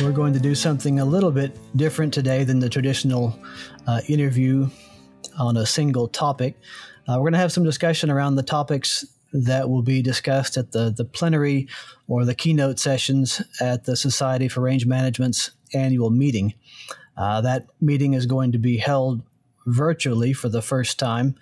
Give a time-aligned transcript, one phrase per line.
[0.00, 3.38] We're going to do something a little bit different today than the traditional
[3.86, 4.68] uh, interview
[5.38, 6.54] on a single topic.
[7.08, 10.72] Uh, we're going to have some discussion around the topics that will be discussed at
[10.72, 11.66] the, the plenary
[12.08, 16.52] or the keynote sessions at the Society for Range Management's annual meeting.
[17.16, 19.22] Uh, that meeting is going to be held
[19.64, 21.34] virtually for the first time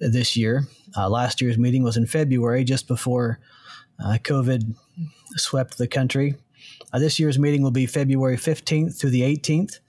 [0.00, 0.66] this year.
[0.96, 3.38] Uh, last year's meeting was in February, just before
[4.04, 4.74] uh, COVID
[5.36, 6.34] swept the country.
[6.94, 9.80] Uh, this year's meeting will be February 15th through the 18th,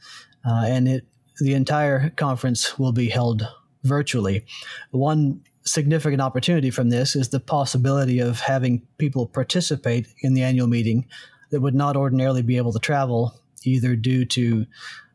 [0.43, 1.05] uh, and it,
[1.39, 3.47] the entire conference will be held
[3.83, 4.43] virtually.
[4.89, 10.67] One significant opportunity from this is the possibility of having people participate in the annual
[10.67, 11.05] meeting
[11.51, 14.65] that would not ordinarily be able to travel, either due to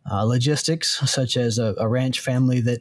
[0.08, 2.80] uh, logistics, such as a, a ranch family that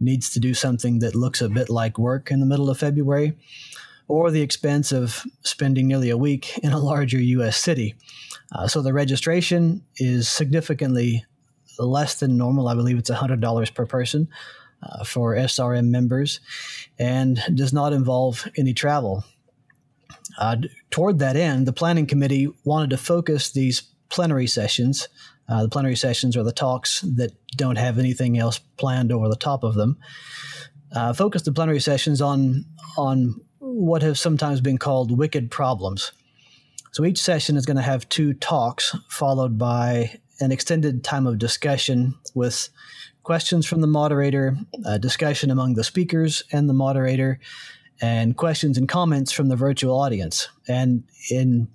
[0.00, 3.36] needs to do something that looks a bit like work in the middle of February,
[4.08, 7.56] or the expense of spending nearly a week in a larger U.S.
[7.56, 7.94] city.
[8.52, 11.24] Uh, so the registration is significantly
[11.78, 12.68] less than normal.
[12.68, 14.28] I believe it's $100 per person
[14.82, 16.40] uh, for SRM members
[16.98, 19.24] and does not involve any travel.
[20.38, 20.56] Uh,
[20.90, 25.08] toward that end, the planning committee wanted to focus these plenary sessions.
[25.48, 29.36] Uh, the plenary sessions are the talks that don't have anything else planned over the
[29.36, 29.98] top of them.
[30.94, 32.64] Uh, focus the plenary sessions on
[32.96, 36.12] on what have sometimes been called wicked problems.
[36.92, 41.38] So each session is going to have two talks, followed by an extended time of
[41.38, 42.68] discussion with
[43.22, 44.56] questions from the moderator,
[45.00, 47.40] discussion among the speakers and the moderator,
[48.00, 50.48] and questions and comments from the virtual audience.
[50.66, 51.68] And in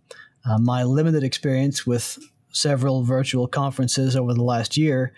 [0.46, 2.18] uh, my limited experience with
[2.52, 5.14] several virtual conferences over the last year,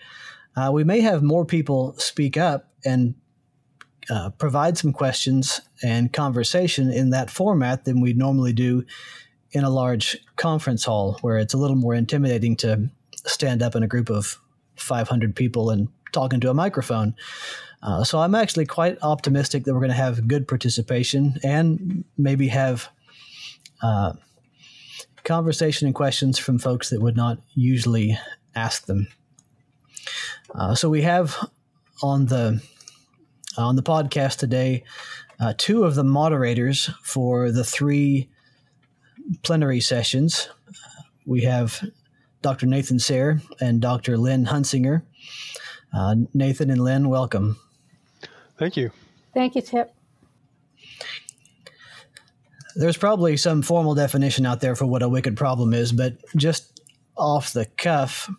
[0.56, 3.14] uh, we may have more people speak up and
[4.08, 8.84] uh, provide some questions and conversation in that format than we normally do
[9.56, 12.90] in a large conference hall, where it's a little more intimidating to
[13.24, 14.38] stand up in a group of
[14.74, 17.14] 500 people and talk into a microphone.
[17.82, 22.48] Uh, so I'm actually quite optimistic that we're going to have good participation and maybe
[22.48, 22.90] have
[23.80, 24.12] uh,
[25.24, 28.18] conversation and questions from folks that would not usually
[28.54, 29.08] ask them.
[30.54, 31.34] Uh, so we have
[32.02, 32.62] on the
[33.56, 34.84] on the podcast today,
[35.40, 38.28] uh, two of the moderators for the three
[39.42, 40.48] plenary sessions.
[41.24, 41.82] We have
[42.42, 42.66] Dr.
[42.66, 44.16] Nathan Sayre and Dr.
[44.16, 45.02] Lynn Huntsinger.
[45.92, 47.58] Uh, Nathan and Lynn, welcome.
[48.58, 48.90] Thank you.
[49.34, 49.94] Thank you, Tip.
[52.74, 56.82] There's probably some formal definition out there for what a wicked problem is, but just
[57.16, 58.30] off the cuff,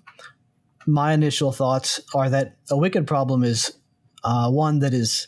[0.85, 3.73] my initial thoughts are that a wicked problem is
[4.23, 5.27] uh, one that is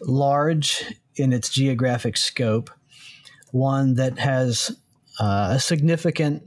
[0.00, 0.84] large
[1.16, 2.70] in its geographic scope,
[3.52, 4.70] one that has
[5.20, 6.42] uh, a significant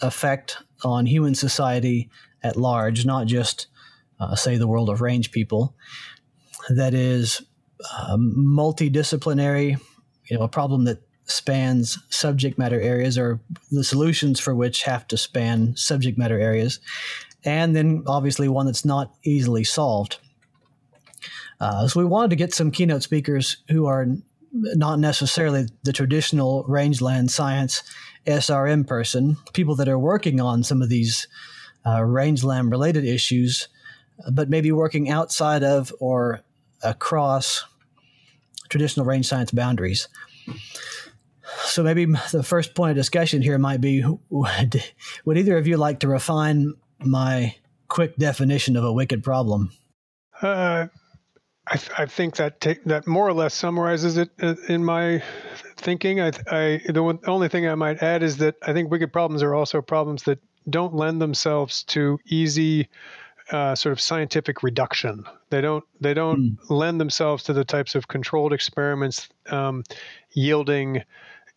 [0.00, 2.10] effect on human society
[2.42, 3.66] at large, not just,
[4.20, 5.74] uh, say, the world of range people,
[6.68, 7.42] that is
[7.98, 9.80] um, multidisciplinary,
[10.26, 13.40] you know, a problem that spans subject matter areas or
[13.70, 16.78] the solutions for which have to span subject matter areas,
[17.44, 20.18] and then obviously one that's not easily solved.
[21.58, 24.06] Uh, so we wanted to get some keynote speakers who are
[24.74, 27.82] not necessarily the traditional rangeland science
[28.26, 31.28] SRM person, people that are working on some of these
[31.86, 33.68] uh, rangeland related issues,
[34.32, 36.40] but maybe working outside of or
[36.82, 37.64] across
[38.68, 40.08] traditional range science boundaries.
[41.64, 44.84] So maybe the first point of discussion here might be: Would,
[45.24, 47.54] would either of you like to refine my
[47.88, 49.70] quick definition of a wicked problem?
[50.42, 50.88] Uh,
[51.66, 55.22] I, I, think that that more or less summarizes it uh, in my
[55.76, 56.20] thinking.
[56.20, 59.42] I, I the, one, only thing I might add is that I think wicked problems
[59.42, 62.88] are also problems that don't lend themselves to easy
[63.50, 65.24] uh, sort of scientific reduction.
[65.50, 66.56] They don't they don't mm.
[66.68, 69.84] lend themselves to the types of controlled experiments um,
[70.32, 71.02] yielding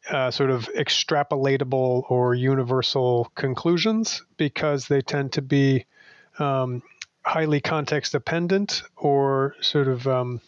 [0.09, 5.85] uh, sort of extrapolatable or universal conclusions because they tend to be
[6.39, 6.81] um,
[7.29, 10.41] highly context dependent or sort of um,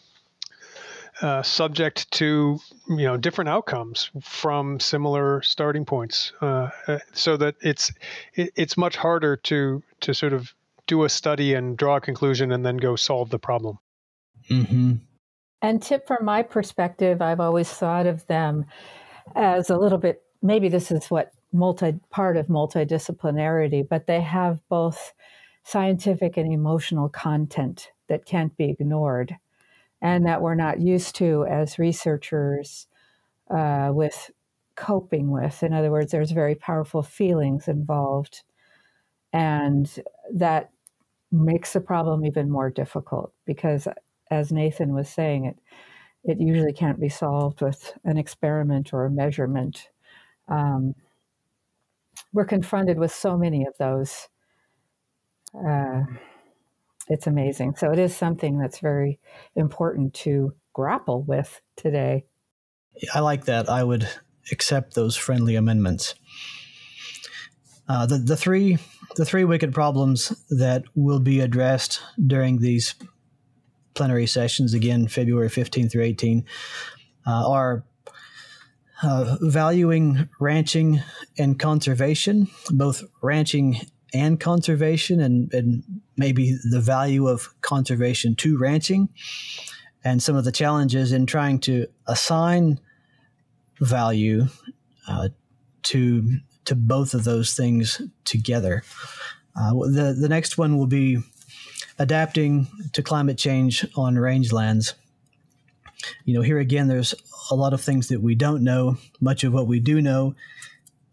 [1.20, 2.58] uh, subject to
[2.88, 7.92] you know different outcomes from similar starting points, uh, uh, so that it's
[8.34, 10.52] it, it's much harder to to sort of
[10.88, 13.78] do a study and draw a conclusion and then go solve the problem.
[14.50, 14.94] Mm-hmm.
[15.62, 18.64] And tip from my perspective, I've always thought of them
[19.36, 20.22] as a little bit.
[20.42, 25.12] Maybe this is what multi part of multidisciplinarity, but they have both
[25.64, 29.36] scientific and emotional content that can't be ignored,
[30.00, 32.86] and that we're not used to as researchers
[33.50, 34.30] uh, with
[34.74, 35.62] coping with.
[35.62, 38.42] In other words, there's very powerful feelings involved,
[39.32, 39.90] and
[40.32, 40.70] that
[41.30, 43.88] makes the problem even more difficult because,
[44.30, 45.58] as Nathan was saying, it
[46.24, 49.88] it usually can't be solved with an experiment or a measurement.
[50.48, 50.94] Um,
[52.32, 54.28] we're confronted with so many of those.
[55.54, 56.02] Uh,
[57.08, 57.74] it's amazing.
[57.76, 59.18] So it is something that's very
[59.56, 62.24] important to grapple with today.
[63.14, 63.68] I like that.
[63.68, 64.08] I would
[64.50, 66.14] accept those friendly amendments.
[67.88, 68.78] Uh, the the three
[69.16, 72.94] the three wicked problems that will be addressed during these
[73.94, 76.44] plenary sessions again February 15 through 18
[77.26, 77.84] uh, are
[79.02, 81.02] uh, valuing ranching
[81.36, 83.80] and conservation, both ranching
[84.12, 85.82] and conservation, and, and
[86.16, 89.08] maybe the value of conservation to ranching,
[90.04, 92.78] and some of the challenges in trying to assign
[93.80, 94.46] value
[95.08, 95.28] uh,
[95.82, 98.82] to to both of those things together.
[99.56, 101.18] Uh, the the next one will be
[101.98, 104.94] adapting to climate change on rangelands.
[106.24, 107.14] You know, here again, there's
[107.50, 108.96] a lot of things that we don't know.
[109.20, 110.34] Much of what we do know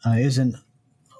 [0.06, 0.56] uh, isn't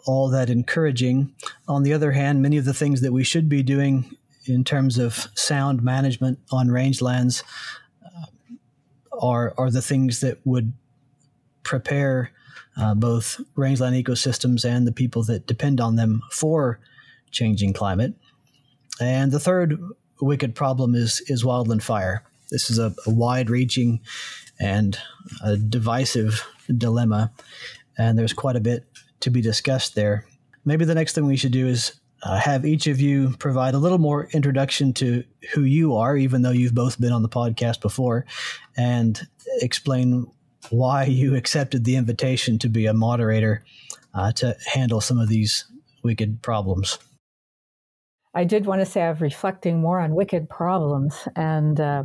[0.06, 1.34] all that encouraging.
[1.68, 4.16] On the other hand, many of the things that we should be doing
[4.46, 7.44] in terms of sound management on rangelands
[8.04, 8.26] uh,
[9.22, 10.74] are are the things that would
[11.64, 12.32] prepare
[12.78, 16.80] uh, both rangeland ecosystems and the people that depend on them for
[17.32, 18.14] changing climate.
[19.00, 19.80] And the third
[20.22, 22.24] wicked problem is is wildland fire.
[22.50, 24.00] This is a, a wide-reaching
[24.60, 24.98] and
[25.44, 26.44] a divisive
[26.76, 27.32] dilemma,
[27.98, 28.89] and there's quite a bit
[29.22, 30.26] to be discussed there.
[30.66, 33.80] Maybe the next thing we should do is uh, have each of you provide a
[33.80, 35.24] little more introduction to
[35.54, 38.26] who you are, even though you've both been on the podcast before,
[38.78, 39.22] and
[39.62, 40.26] explain
[40.70, 43.64] why you accepted the invitation to be a moderator
[44.14, 45.66] uh, to handle some of these
[46.04, 47.00] wicked problems.
[48.34, 52.04] I did want to say I was reflecting more on wicked problems and uh,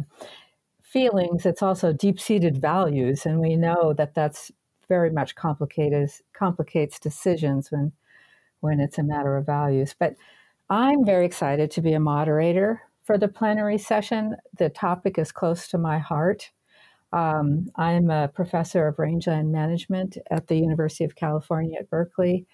[0.83, 1.45] feelings.
[1.45, 4.51] It's also deep seated values, and we know that that's
[4.89, 7.93] very much complicated complicates decisions when
[8.61, 9.95] when it's a matter of values.
[9.99, 10.17] But
[10.71, 14.37] I'm very excited to be a moderator for the plenary session.
[14.59, 16.51] The topic is close to my heart.
[17.13, 22.47] Um, I'm a professor of rangeland management at the University of California at Berkeley.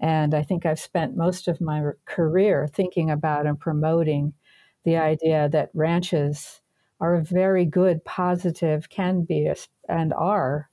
[0.00, 4.34] And I think I've spent most of my career thinking about and promoting
[4.84, 6.60] the idea that ranches
[7.00, 9.50] are a very good, positive, can be,
[9.88, 10.68] and are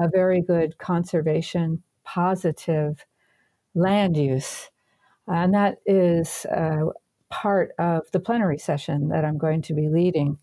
[0.00, 3.04] a very good conservation, positive
[3.74, 4.70] land use.
[5.28, 6.86] And that is uh,
[7.28, 10.38] part of the plenary session that I'm going to be leading.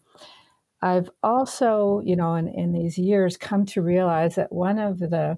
[0.81, 5.37] I've also, you know, in, in these years come to realize that one of the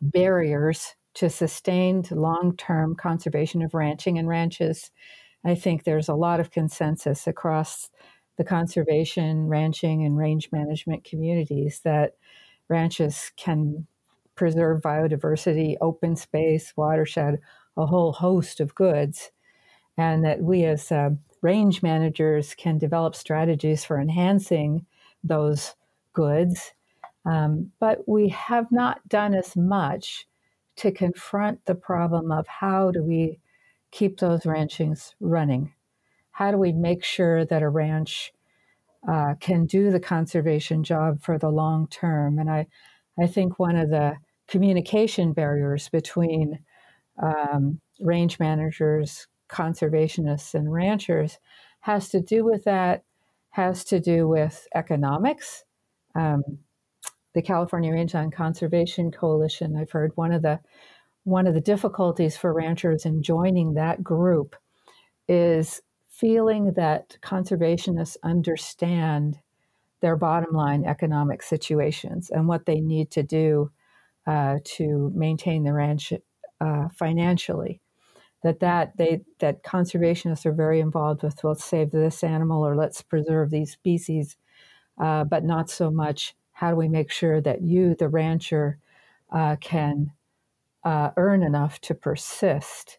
[0.00, 4.90] barriers to sustained long term conservation of ranching and ranches,
[5.44, 7.90] I think there's a lot of consensus across
[8.36, 12.12] the conservation, ranching, and range management communities that
[12.72, 13.86] ranches can
[14.34, 17.38] preserve biodiversity, open space, watershed,
[17.76, 19.30] a whole host of goods,
[19.98, 21.10] and that we as uh,
[21.42, 24.86] range managers can develop strategies for enhancing
[25.22, 25.74] those
[26.14, 26.72] goods.
[27.26, 30.26] Um, but we have not done as much
[30.76, 33.38] to confront the problem of how do we
[33.90, 35.74] keep those ranchings running?
[36.30, 38.32] How do we make sure that a ranch
[39.08, 42.38] uh, can do the conservation job for the long term?
[42.38, 42.66] And I,
[43.20, 44.16] I think one of the
[44.48, 46.58] communication barriers between
[47.22, 51.38] um, range managers, conservationists and ranchers
[51.80, 53.02] has to do with that,
[53.50, 55.64] has to do with economics.
[56.14, 56.42] Um,
[57.34, 60.60] the California Range Rangeland Conservation Coalition, I've heard one of the
[61.24, 64.56] one of the difficulties for ranchers in joining that group
[65.28, 65.80] is
[66.12, 69.40] feeling that conservationists understand
[70.00, 73.70] their bottom line economic situations and what they need to do
[74.26, 76.12] uh, to maintain the ranch
[76.60, 77.80] uh, financially
[78.42, 83.02] that that they that conservationists are very involved with let's save this animal or let's
[83.02, 84.36] preserve these species,
[84.98, 88.78] uh, but not so much how do we make sure that you, the rancher,
[89.32, 90.12] uh, can
[90.84, 92.98] uh, earn enough to persist.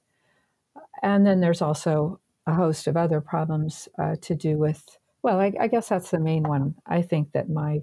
[1.01, 5.53] And then there's also a host of other problems uh, to do with, well, I,
[5.59, 7.81] I, guess that's the main one I think that my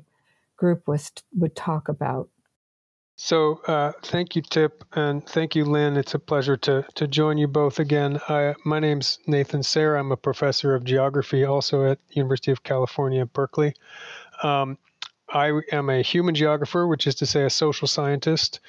[0.56, 2.28] group was would talk about.
[3.16, 5.98] So uh, thank you, Tip, and thank you, Lynn.
[5.98, 8.18] It's a pleasure to, to join you both again.
[8.28, 9.96] I, my name's Nathan Sayre.
[9.96, 13.74] I'm a professor of geography also at University of California, Berkeley.
[14.42, 14.78] Um,
[15.28, 18.60] I am a human geographer, which is to say a social scientist.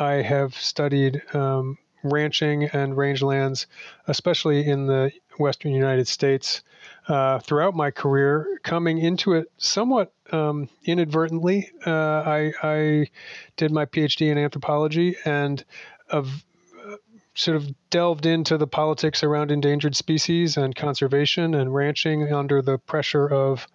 [0.00, 3.66] I have studied um, ranching and rangelands,
[4.06, 6.62] especially in the western United States,
[7.08, 11.70] uh, throughout my career, coming into it somewhat um, inadvertently.
[11.86, 13.10] Uh, I, I,
[13.56, 15.64] did my PhD in anthropology and
[16.10, 16.44] of,
[16.86, 16.96] uh,
[17.34, 22.78] sort of delved into the politics around endangered species and conservation and ranching under the
[22.78, 23.66] pressure of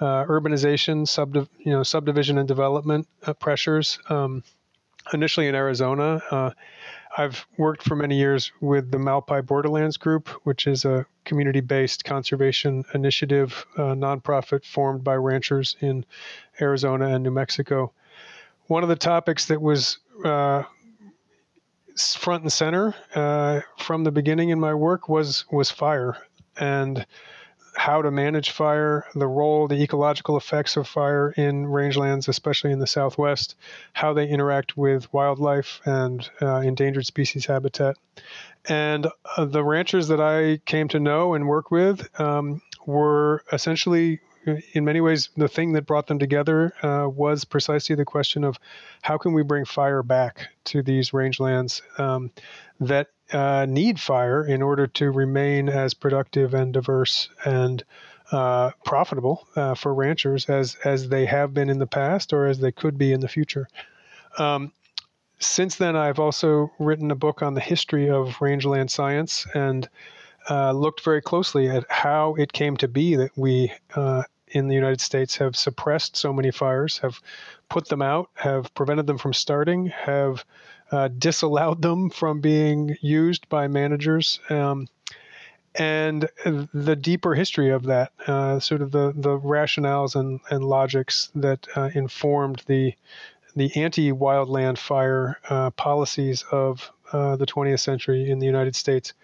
[0.00, 1.06] uh, urbanization,
[1.58, 3.98] you know, subdivision and development uh, pressures.
[4.08, 4.42] Um,
[5.12, 6.50] initially in Arizona uh,
[7.18, 12.04] I've worked for many years with the Malpai Borderlands Group, which is a community based
[12.04, 16.06] conservation initiative, nonprofit formed by ranchers in
[16.60, 17.92] Arizona and New Mexico.
[18.68, 20.62] One of the topics that was uh,
[21.96, 26.16] front and center uh, from the beginning in my work was was fire
[26.56, 27.04] and
[27.78, 32.80] how to manage fire, the role, the ecological effects of fire in rangelands, especially in
[32.80, 33.54] the Southwest,
[33.92, 37.96] how they interact with wildlife and uh, endangered species habitat.
[38.68, 39.06] And
[39.36, 44.18] uh, the ranchers that I came to know and work with um, were essentially
[44.72, 48.58] in many ways, the thing that brought them together uh, was precisely the question of
[49.02, 52.30] how can we bring fire back to these rangelands um,
[52.80, 57.84] that uh, need fire in order to remain as productive and diverse and
[58.32, 62.58] uh, profitable uh, for ranchers as as they have been in the past or as
[62.58, 63.68] they could be in the future.
[64.38, 64.72] Um,
[65.38, 69.88] since then, I've also written a book on the history of rangeland science and
[70.50, 74.74] uh, looked very closely at how it came to be that we uh, in the
[74.74, 77.20] United States have suppressed so many fires, have
[77.68, 80.44] put them out, have prevented them from starting, have
[80.90, 84.40] uh, disallowed them from being used by managers.
[84.50, 84.88] Um,
[85.74, 86.28] and
[86.72, 91.66] the deeper history of that, uh, sort of the, the rationales and, and logics that
[91.76, 92.94] uh, informed the
[93.56, 99.14] the anti-wildland fire uh, policies of uh, the 20th century in the United States.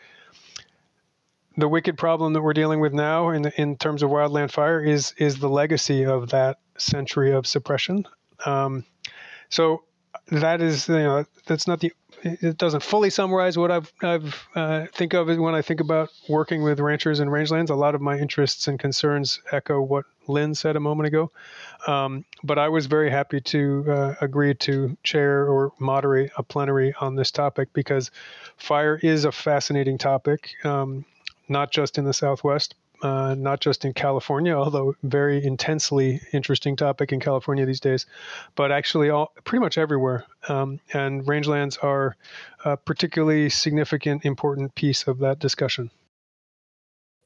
[1.56, 5.14] The wicked problem that we're dealing with now, in in terms of wildland fire, is
[5.18, 8.06] is the legacy of that century of suppression.
[8.44, 8.84] Um,
[9.50, 9.84] so
[10.28, 14.86] that is you know that's not the it doesn't fully summarize what I've I've uh,
[14.92, 17.68] think of when I think about working with ranchers and rangelands.
[17.68, 21.30] A lot of my interests and concerns echo what Lynn said a moment ago.
[21.86, 26.94] Um, but I was very happy to uh, agree to chair or moderate a plenary
[26.98, 28.10] on this topic because
[28.56, 31.04] fire is a fascinating topic, um,
[31.48, 37.12] not just in the Southwest, uh, not just in California, although very intensely interesting topic
[37.12, 38.06] in California these days,
[38.54, 40.24] but actually all pretty much everywhere.
[40.48, 42.16] Um, and rangelands are
[42.64, 45.90] a particularly significant, important piece of that discussion.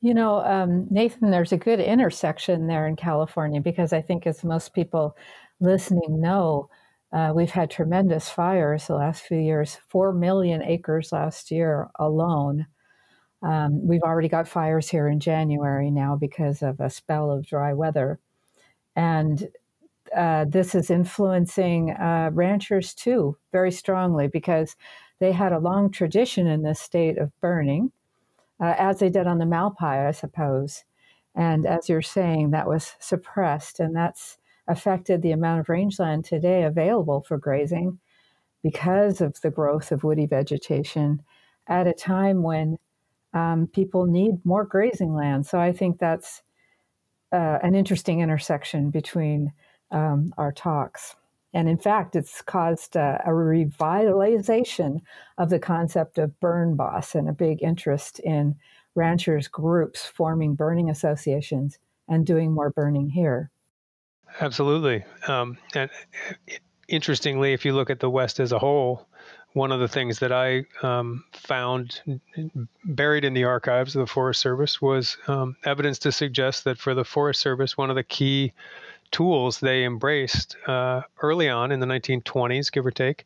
[0.01, 4.45] You know, um, Nathan, there's a good intersection there in California because I think, as
[4.45, 5.17] most people
[5.61, 6.71] listening know,
[7.13, 12.67] uh, we've had tremendous fires the last few years, 4 million acres last year alone.
[13.42, 17.73] Um, we've already got fires here in January now because of a spell of dry
[17.73, 18.18] weather.
[18.97, 19.49] And
[20.16, 24.76] uh, this is influencing uh, ranchers too very strongly because
[25.21, 27.92] they had a long tradition in this state of burning,
[28.61, 30.85] uh, as they did on the Malpai, I suppose.
[31.35, 36.64] And as you're saying, that was suppressed, and that's affected the amount of rangeland today
[36.64, 37.99] available for grazing
[38.62, 41.23] because of the growth of woody vegetation
[41.68, 42.78] at a time when
[43.35, 45.47] um, people need more grazing land.
[45.47, 46.43] So I think that's
[47.33, 49.53] uh, an interesting intersection between
[49.91, 51.17] um, our talks.
[51.55, 55.01] And in fact, it's caused a, revitalization
[55.39, 58.55] of the concept of burn boss and a big interest in
[58.95, 63.51] ranchers' groups forming burning associations and doing more burning here.
[64.41, 65.05] Absolutely.
[65.27, 65.91] Um, and
[66.87, 69.08] interestingly, if you look at the West as a whole,
[69.59, 72.00] one of the things that I um, found
[72.85, 76.95] buried in the archives of the Forest Service was um, evidence to suggest that for
[76.95, 78.53] the Forest Service, one of the key
[79.11, 83.25] tools they embraced uh, early on in the 1920s, give or take,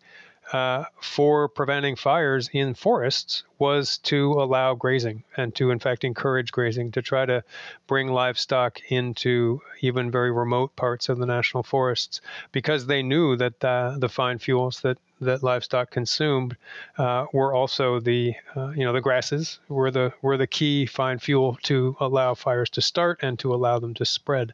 [0.53, 6.53] uh, for preventing fires in forests was to allow grazing and to, in fact, encourage
[6.53, 7.43] grazing to try to
[7.87, 12.21] bring livestock into even very remote parts of the national forests
[12.51, 16.57] because they knew that uh, the fine fuels that that livestock consumed
[16.99, 21.19] uh, were also the uh, you know the grasses were the were the key fine
[21.19, 24.53] fuel to allow fires to start and to allow them to spread.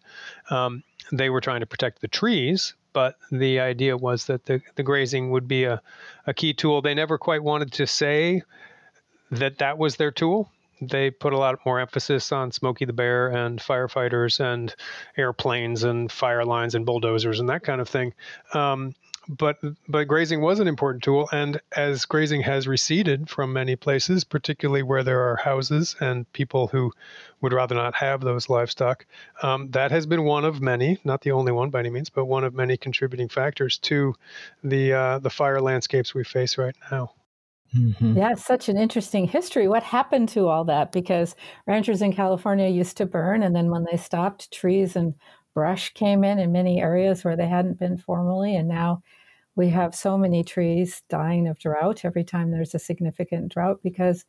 [0.50, 4.83] Um, they were trying to protect the trees, but the idea was that the, the
[4.83, 5.80] grazing would be a,
[6.26, 6.83] a key tool.
[6.83, 8.42] They never quite wanted to say
[9.30, 10.50] that that was their tool.
[10.80, 14.75] They put a lot more emphasis on Smokey the Bear and firefighters and
[15.16, 18.14] airplanes and fire lines and bulldozers and that kind of thing.
[18.54, 18.95] Um,
[19.28, 24.25] but but grazing was an important tool, and as grazing has receded from many places,
[24.25, 26.92] particularly where there are houses and people who
[27.42, 29.04] would rather not have those livestock,
[29.42, 32.25] um, that has been one of many, not the only one by any means, but
[32.25, 34.14] one of many contributing factors to
[34.64, 37.12] the uh, the fire landscapes we face right now.
[37.76, 38.16] Mm-hmm.
[38.16, 39.68] Yeah, such an interesting history.
[39.68, 40.90] What happened to all that?
[40.90, 45.14] Because ranchers in California used to burn, and then when they stopped, trees and
[45.54, 49.02] brush came in in many areas where they hadn't been formerly, and now
[49.58, 54.24] we have so many trees dying of drought every time there's a significant drought because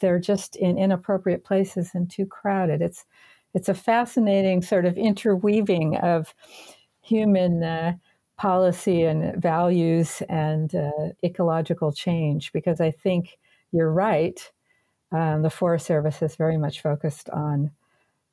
[0.00, 2.82] they're just in inappropriate places and too crowded.
[2.82, 3.04] It's
[3.54, 6.34] it's a fascinating sort of interweaving of
[7.00, 7.92] human uh,
[8.36, 13.38] policy and values and uh, ecological change because I think
[13.70, 14.50] you're right.
[15.12, 17.70] Um, the Forest Service is very much focused on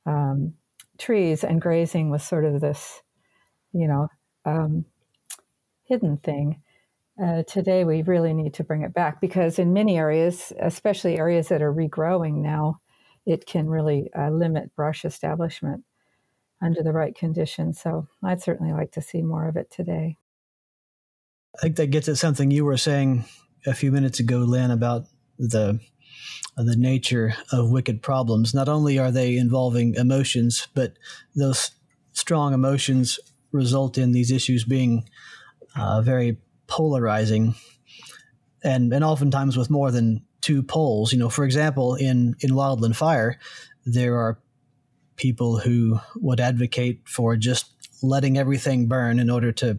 [0.04, 0.54] um,
[0.98, 3.02] trees and grazing was sort of this,
[3.72, 4.08] you know,
[4.44, 4.84] um,
[5.90, 6.62] hidden thing.
[7.22, 11.48] Uh, today, we really need to bring it back because in many areas, especially areas
[11.48, 12.80] that are regrowing now,
[13.26, 15.84] it can really uh, limit brush establishment
[16.62, 17.80] under the right conditions.
[17.80, 20.16] So I'd certainly like to see more of it today.
[21.58, 23.24] I think that gets at something you were saying
[23.66, 25.06] a few minutes ago, Lynn, about
[25.38, 25.80] the
[26.56, 28.54] the nature of wicked problems.
[28.54, 30.94] Not only are they involving emotions, but
[31.34, 31.70] those
[32.12, 33.18] strong emotions
[33.52, 35.04] result in these issues being
[35.76, 37.54] uh, very polarizing,
[38.62, 41.12] and and oftentimes with more than two poles.
[41.12, 43.38] You know, for example, in in Wildland Fire,
[43.84, 44.38] there are
[45.16, 49.78] people who would advocate for just letting everything burn in order to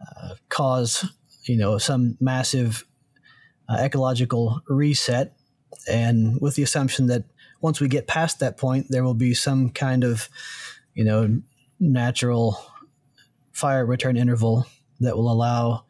[0.00, 1.10] uh, cause
[1.44, 2.84] you know some massive
[3.68, 5.34] uh, ecological reset,
[5.90, 7.24] and with the assumption that
[7.60, 10.28] once we get past that point, there will be some kind of
[10.94, 11.40] you know
[11.80, 12.58] natural
[13.52, 14.66] fire return interval
[15.00, 15.84] that will allow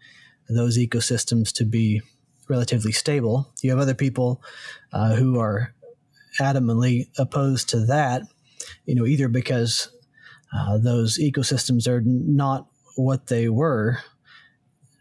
[0.48, 2.00] those ecosystems to be
[2.48, 3.52] relatively stable.
[3.62, 4.42] You have other people
[4.92, 5.74] uh, who are
[6.40, 8.22] adamantly opposed to that,
[8.86, 9.90] you know, either because
[10.54, 12.66] uh, those ecosystems are not
[12.96, 13.98] what they were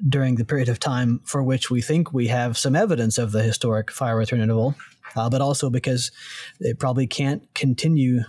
[0.07, 3.41] during the period of time for which we think we have some evidence of the
[3.41, 4.75] historic fire return interval,
[5.15, 6.11] uh, but also because
[6.59, 8.21] it probably can't continue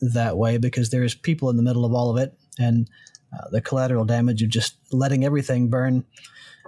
[0.00, 2.88] that way because there's people in the middle of all of it and
[3.32, 6.04] uh, the collateral damage of just letting everything burn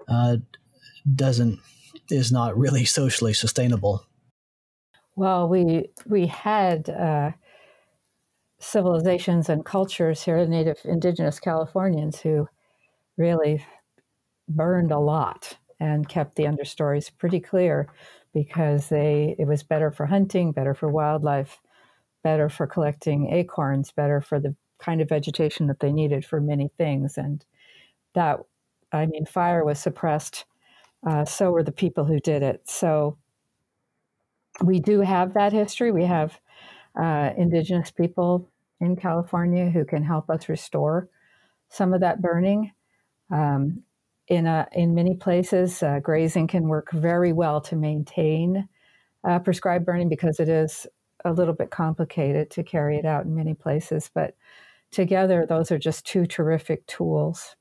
[0.09, 0.37] uh,
[1.15, 1.61] doesn't
[2.11, 4.07] is not really socially sustainable.
[5.17, 7.33] Well, we we had uh,
[8.59, 12.49] civilizations and cultures here, native indigenous Californians, who
[13.17, 13.65] really
[14.49, 17.89] burned a lot and kept the understories pretty clear
[18.33, 21.61] because they it was better for hunting, better for wildlife,
[22.25, 26.71] better for collecting acorns, better for the kind of vegetation that they needed for many
[26.77, 27.17] things.
[27.17, 27.45] And
[28.15, 28.41] that,
[28.93, 30.45] I mean, fire was suppressed,
[31.07, 32.63] uh, so were the people who did it.
[32.69, 33.19] So
[34.63, 35.91] we do have that history.
[35.91, 36.39] We have
[37.01, 38.49] uh, indigenous people
[38.81, 41.09] in California who can help us restore
[41.69, 42.73] some of that burning.
[43.31, 43.83] Um,
[44.29, 48.69] in, a, in many places, uh, grazing can work very well to maintain
[49.29, 50.87] uh, prescribed burning because it is
[51.25, 54.11] a little bit complicated to carry it out in many places.
[54.15, 54.37] But
[54.95, 57.57] together, those are just two terrific tools.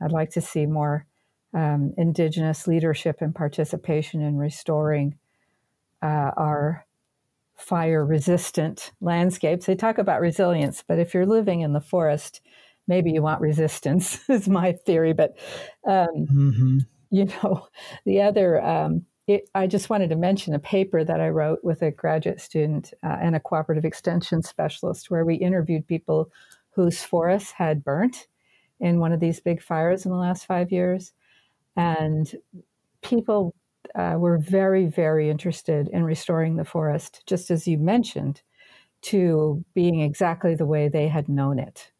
[0.00, 1.06] I'd like to see more
[1.54, 5.16] um, Indigenous leadership and participation in restoring
[6.02, 6.86] uh, our
[7.56, 9.66] fire resistant landscapes.
[9.66, 12.42] They talk about resilience, but if you're living in the forest,
[12.86, 15.14] maybe you want resistance, is my theory.
[15.14, 15.38] But,
[15.86, 16.78] um, mm-hmm.
[17.10, 17.66] you know,
[18.04, 21.82] the other, um, it, I just wanted to mention a paper that I wrote with
[21.82, 26.30] a graduate student uh, and a cooperative extension specialist where we interviewed people
[26.76, 28.28] whose forests had burnt
[28.78, 31.12] in one of these big fires in the last five years.
[31.74, 32.30] And
[33.02, 33.54] people
[33.94, 38.42] uh, were very, very interested in restoring the forest, just as you mentioned,
[39.02, 41.90] to being exactly the way they had known it.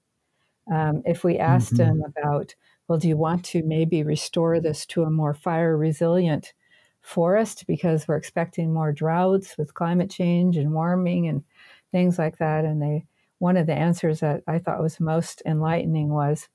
[0.71, 1.99] Um, if we asked mm-hmm.
[1.99, 2.55] them about
[2.89, 6.53] well, do you want to maybe restore this to a more fire resilient
[7.01, 11.43] forest because we're expecting more droughts with climate change and warming and
[11.91, 12.65] things like that?
[12.65, 13.07] And they,
[13.39, 16.49] one of the answers that I thought was most enlightening was,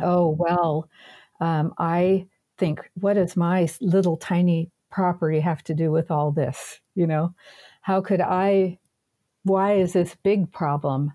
[0.00, 0.88] oh, well,
[1.40, 2.26] um, I
[2.58, 6.80] think, what does my little tiny property have to do with all this?
[6.94, 7.34] You know,
[7.82, 8.78] how could I,
[9.44, 11.12] why is this big problem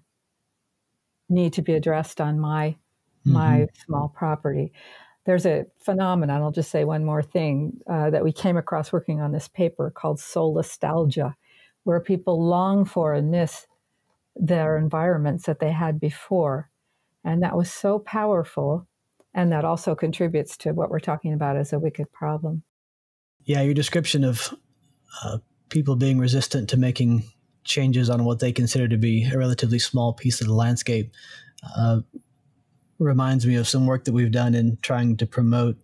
[1.31, 2.75] need to be addressed on my
[3.25, 3.33] mm-hmm.
[3.33, 4.71] my small property.
[5.25, 9.21] There's a phenomenon, I'll just say one more thing, uh, that we came across working
[9.21, 11.35] on this paper called solastalgia,
[11.83, 13.67] where people long for and miss
[14.35, 16.69] their environments that they had before.
[17.23, 18.87] And that was so powerful.
[19.33, 22.63] And that also contributes to what we're talking about as a wicked problem.
[23.43, 24.53] Yeah, your description of
[25.23, 25.39] uh,
[25.69, 27.23] people being resistant to making
[27.63, 31.11] changes on what they consider to be a relatively small piece of the landscape
[31.77, 32.01] uh,
[32.99, 35.77] reminds me of some work that we've done in trying to promote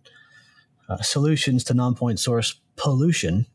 [0.88, 3.46] uh, solutions to non-point source pollution.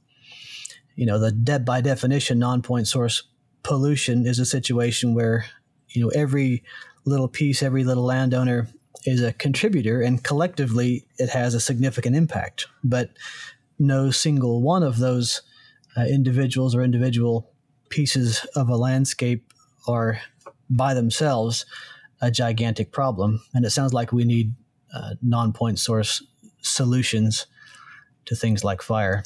[0.96, 3.24] You know, the de- by definition, non-point source
[3.64, 5.46] pollution is a situation where
[5.90, 6.64] you know every
[7.06, 8.68] little piece, every little landowner
[9.06, 12.68] is a contributor, and collectively it has a significant impact.
[12.84, 13.12] But
[13.80, 15.42] no single one of those
[15.98, 17.50] uh, individuals or individual
[17.90, 19.52] pieces of a landscape
[19.88, 20.20] are
[20.70, 21.66] by themselves
[22.22, 23.42] a gigantic problem.
[23.54, 24.54] And it sounds like we need
[24.94, 26.24] uh, non point source
[26.62, 27.46] solutions
[28.26, 29.24] to things like fire.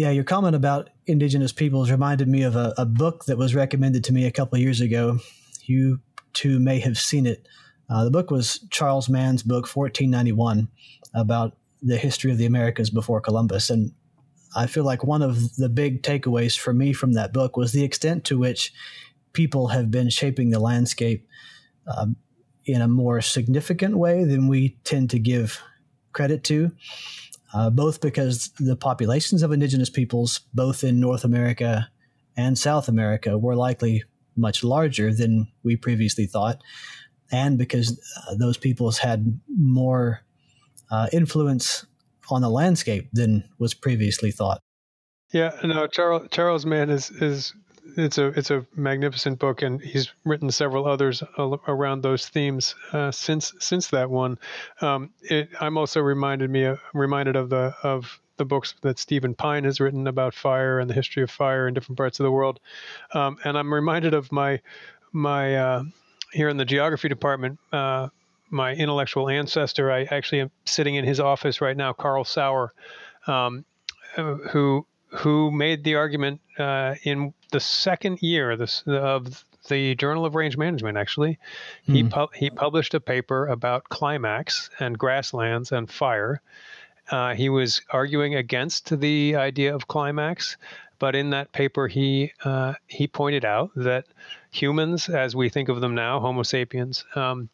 [0.00, 4.02] Yeah, your comment about indigenous peoples reminded me of a, a book that was recommended
[4.04, 5.18] to me a couple years ago.
[5.64, 6.00] You
[6.32, 7.46] too may have seen it.
[7.90, 10.68] Uh, the book was Charles Mann's book, 1491,
[11.14, 13.68] about the history of the Americas before Columbus.
[13.68, 13.92] And
[14.56, 17.84] I feel like one of the big takeaways for me from that book was the
[17.84, 18.72] extent to which
[19.34, 21.28] people have been shaping the landscape
[21.86, 22.16] um,
[22.64, 25.60] in a more significant way than we tend to give
[26.14, 26.72] credit to,
[27.52, 31.88] uh, both because the populations of indigenous peoples, both in North America
[32.36, 34.04] and South America, were likely
[34.36, 36.62] much larger than we previously thought,
[37.32, 40.20] and because uh, those peoples had more
[40.90, 41.86] uh, influence
[42.30, 44.60] on the landscape than was previously thought.
[45.32, 47.54] Yeah, no, Charles Charles Mann is is
[47.96, 53.10] it's a it's a magnificent book, and he's written several others around those themes uh,
[53.10, 54.38] since since that one.
[54.80, 59.34] Um, it, I'm also reminded me uh, reminded of the of the books that Stephen
[59.34, 62.30] Pyne has written about fire and the history of fire in different parts of the
[62.30, 62.60] world,
[63.12, 64.60] um, and I'm reminded of my
[65.12, 65.82] my uh,
[66.32, 67.58] here in the geography department.
[67.72, 68.08] Uh,
[68.52, 72.72] my intellectual ancestor, I actually am sitting in his office right now, Carl Sauer,
[73.28, 73.64] um,
[74.16, 80.24] who who made the argument uh, in the second year of, this, of the Journal
[80.24, 80.96] of Range Management.
[80.96, 81.38] Actually,
[81.88, 81.94] mm.
[81.94, 82.08] he hmm.
[82.08, 86.40] pu- he published a paper about climax and grasslands and fire.
[87.10, 90.56] Uh, he was arguing against the idea of climax,
[91.00, 94.04] but in that paper, he uh, he pointed out that
[94.50, 97.48] humans, as we think of them now, Homo sapiens, um,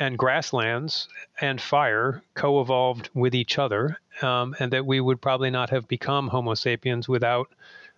[0.00, 1.08] and grasslands
[1.40, 6.28] and fire co-evolved with each other, um, and that we would probably not have become
[6.28, 7.48] Homo sapiens without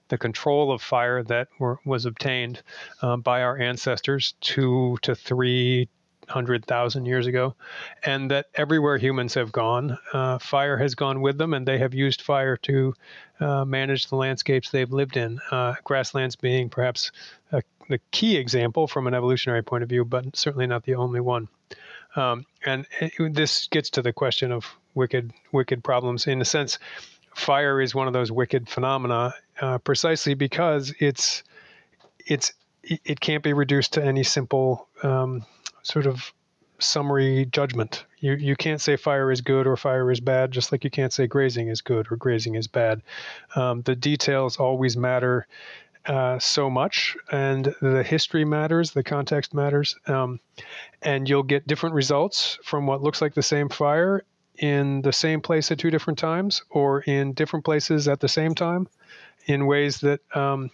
[0.09, 2.63] the control of fire that were, was obtained
[3.03, 5.89] um, by our ancestors two to three
[6.29, 7.55] hundred thousand years ago,
[8.05, 11.95] and that everywhere humans have gone, uh, fire has gone with them, and they have
[11.95, 12.93] used fire to
[13.41, 15.39] uh, manage the landscapes they've lived in.
[15.51, 17.13] Uh, grasslands being perhaps
[17.53, 21.21] a, the key example from an evolutionary point of view, but certainly not the only
[21.21, 21.49] one.
[22.17, 26.27] Um, and it, this gets to the question of wicked, wicked problems.
[26.27, 26.79] In a sense,
[27.35, 31.43] fire is one of those wicked phenomena, uh, precisely because it's
[32.27, 32.53] it's
[32.83, 35.45] it can't be reduced to any simple um,
[35.83, 36.33] sort of
[36.79, 38.05] summary judgment.
[38.21, 41.13] You you can't say fire is good or fire is bad, just like you can't
[41.13, 43.03] say grazing is good or grazing is bad.
[43.55, 45.47] Um, the details always matter
[46.07, 50.39] uh, so much, and the history matters, the context matters, um,
[51.03, 54.23] and you'll get different results from what looks like the same fire
[54.59, 58.55] in the same place at two different times, or in different places at the same
[58.55, 58.89] time,
[59.47, 60.71] in ways that um,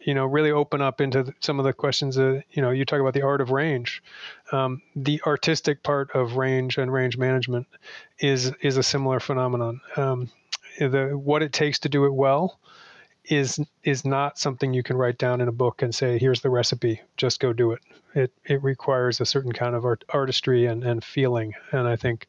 [0.00, 3.00] you know really open up into some of the questions that you know you talk
[3.00, 4.02] about the art of range.
[4.52, 7.66] Um, the artistic part of range and range management
[8.18, 9.80] is is a similar phenomenon.
[9.96, 10.30] Um,
[10.78, 12.60] the what it takes to do it well
[13.28, 16.50] is is not something you can write down in a book and say here's the
[16.50, 17.80] recipe just go do it.
[18.14, 21.54] It it requires a certain kind of art, artistry and, and feeling.
[21.72, 22.28] And i think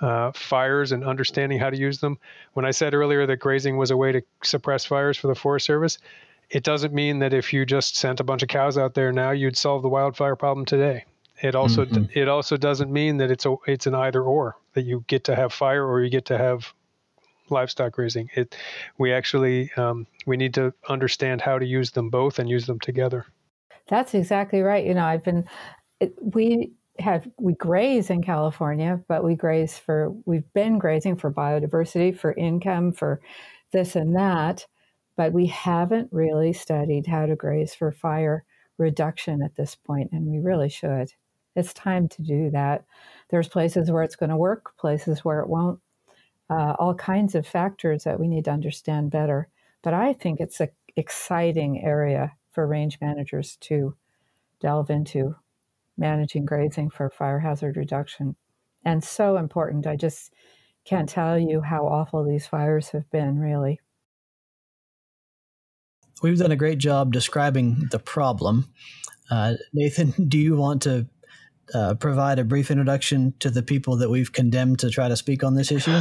[0.00, 2.18] uh, fires and understanding how to use them.
[2.54, 5.66] When i said earlier that grazing was a way to suppress fires for the forest
[5.66, 5.98] service
[6.50, 9.30] it doesn't mean that if you just sent a bunch of cows out there now
[9.30, 11.04] you'd solve the wildfire problem today.
[11.42, 12.18] It also mm-hmm.
[12.18, 15.36] it also doesn't mean that it's a it's an either or that you get to
[15.36, 16.72] have fire or you get to have
[17.50, 18.30] livestock grazing.
[18.34, 18.56] It,
[18.98, 22.80] we actually um, we need to understand how to use them both and use them
[22.80, 23.26] together.
[23.88, 24.84] That's exactly right.
[24.84, 25.44] You know, I've been
[26.00, 31.30] it, we have we graze in California, but we graze for we've been grazing for
[31.30, 33.20] biodiversity, for income, for
[33.72, 34.66] this and that,
[35.16, 38.44] but we haven't really studied how to graze for fire
[38.78, 41.12] reduction at this point, and we really should.
[41.54, 42.84] It's time to do that.
[43.30, 45.80] There's places where it's going to work, places where it won't.
[46.48, 49.48] Uh, all kinds of factors that we need to understand better.
[49.82, 53.96] But I think it's an exciting area for range managers to
[54.60, 55.36] delve into
[55.98, 58.36] managing grazing for fire hazard reduction.
[58.84, 59.86] And so important.
[59.86, 60.32] I just
[60.84, 63.80] can't tell you how awful these fires have been, really.
[66.22, 68.72] We've done a great job describing the problem.
[69.30, 71.06] Uh, Nathan, do you want to
[71.74, 75.42] uh, provide a brief introduction to the people that we've condemned to try to speak
[75.44, 75.90] on this issue?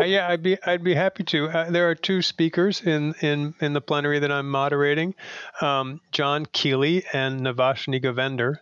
[0.00, 1.48] uh, yeah, I'd be I'd be happy to.
[1.48, 5.14] Uh, there are two speakers in, in, in the plenary that I'm moderating,
[5.60, 8.58] um, John Keeley and Navashni Govender.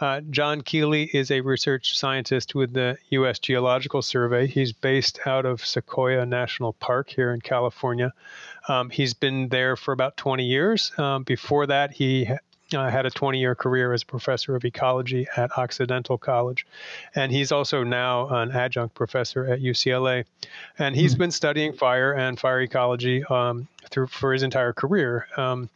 [0.00, 3.40] Uh, John Keeley is a research scientist with the U.S.
[3.40, 4.46] Geological Survey.
[4.46, 8.12] He's based out of Sequoia National Park here in California.
[8.68, 10.92] Um, he's been there for about 20 years.
[10.98, 12.30] Um, before that, he
[12.74, 16.66] uh, had a 20 year career as a professor of ecology at Occidental College.
[17.14, 20.24] And he's also now an adjunct professor at UCLA.
[20.78, 21.20] And he's mm-hmm.
[21.20, 25.70] been studying fire and fire ecology um, through for his entire career, um,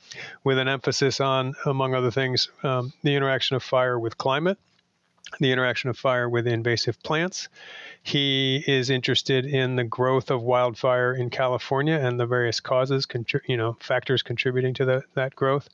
[0.44, 4.58] with an emphasis on, among other things, um, the interaction of fire with climate.
[5.40, 7.48] The interaction of fire with invasive plants.
[8.02, 13.06] He is interested in the growth of wildfire in California and the various causes,
[13.46, 15.70] you know, factors contributing to the, that growth.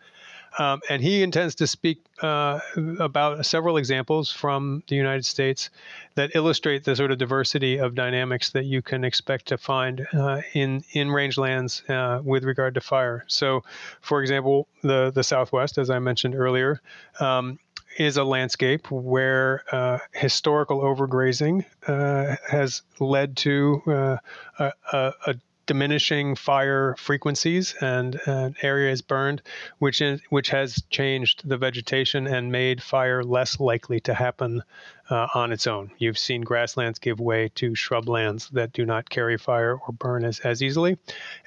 [0.59, 2.61] Um, and he intends to speak uh,
[2.99, 5.71] about several examples from the United States
[6.15, 10.43] that illustrate the sort of diversity of dynamics that you can expect to find uh,
[10.55, 13.25] in in rangelands uh, with regard to fire.
[13.29, 13.63] So,
[14.01, 16.81] for example, the the Southwest, as I mentioned earlier.
[17.21, 17.59] Um,
[17.99, 24.17] is a landscape where uh, historical overgrazing uh, has led to uh,
[24.59, 25.35] a, a, a
[25.69, 29.41] diminishing fire frequencies and, and areas burned,
[29.79, 34.63] which is, which has changed the vegetation and made fire less likely to happen
[35.11, 35.91] uh, on its own.
[35.99, 40.41] You've seen grasslands give way to shrublands that do not carry fire or burn as,
[40.41, 40.99] as easily.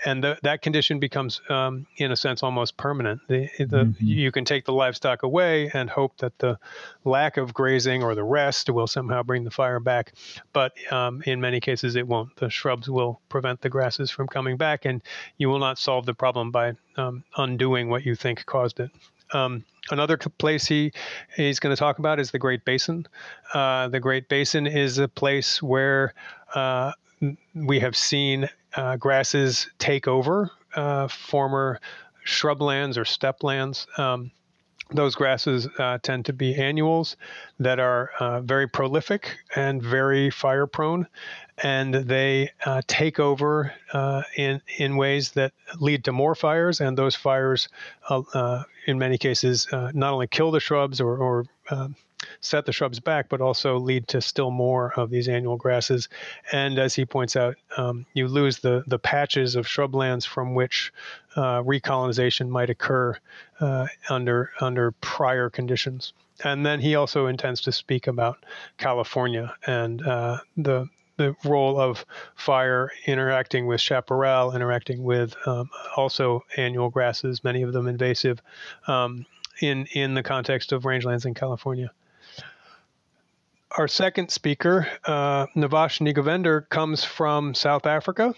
[0.05, 3.21] And the, that condition becomes, um, in a sense, almost permanent.
[3.27, 4.05] The, the, mm-hmm.
[4.05, 6.57] You can take the livestock away and hope that the
[7.03, 10.13] lack of grazing or the rest will somehow bring the fire back.
[10.53, 12.35] But um, in many cases, it won't.
[12.37, 15.01] The shrubs will prevent the grasses from coming back, and
[15.37, 18.91] you will not solve the problem by um, undoing what you think caused it.
[19.33, 20.91] Um, another place he
[21.35, 23.07] he's going to talk about is the Great Basin.
[23.53, 26.13] Uh, the Great Basin is a place where
[26.53, 26.91] uh,
[27.55, 31.79] we have seen uh, grasses take over uh, former
[32.25, 33.87] shrublands or steplands.
[33.99, 34.31] Um,
[34.93, 37.15] those grasses uh, tend to be annuals
[37.59, 41.07] that are uh, very prolific and very fire prone,
[41.63, 46.97] and they uh, take over uh, in in ways that lead to more fires, and
[46.97, 47.69] those fires,
[48.09, 51.45] uh, uh, in many cases, not only kill the shrubs or, or
[52.39, 56.09] set the shrubs back, but also lead to still more of these annual grasses.
[56.51, 60.93] And as he points out, um, you lose the, the patches of shrublands from which
[61.35, 63.17] uh, recolonization might occur
[63.59, 66.13] uh, under under prior conditions.
[66.43, 68.43] And then he also intends to speak about
[68.77, 72.03] California and uh, the the role of
[72.35, 78.41] fire interacting with chaparral, interacting with um, also annual grasses, many of them invasive,
[78.87, 79.25] um,
[79.61, 81.91] in in the context of rangelands in California
[83.77, 88.33] our second speaker, uh, Navashni Govender, comes from South Africa.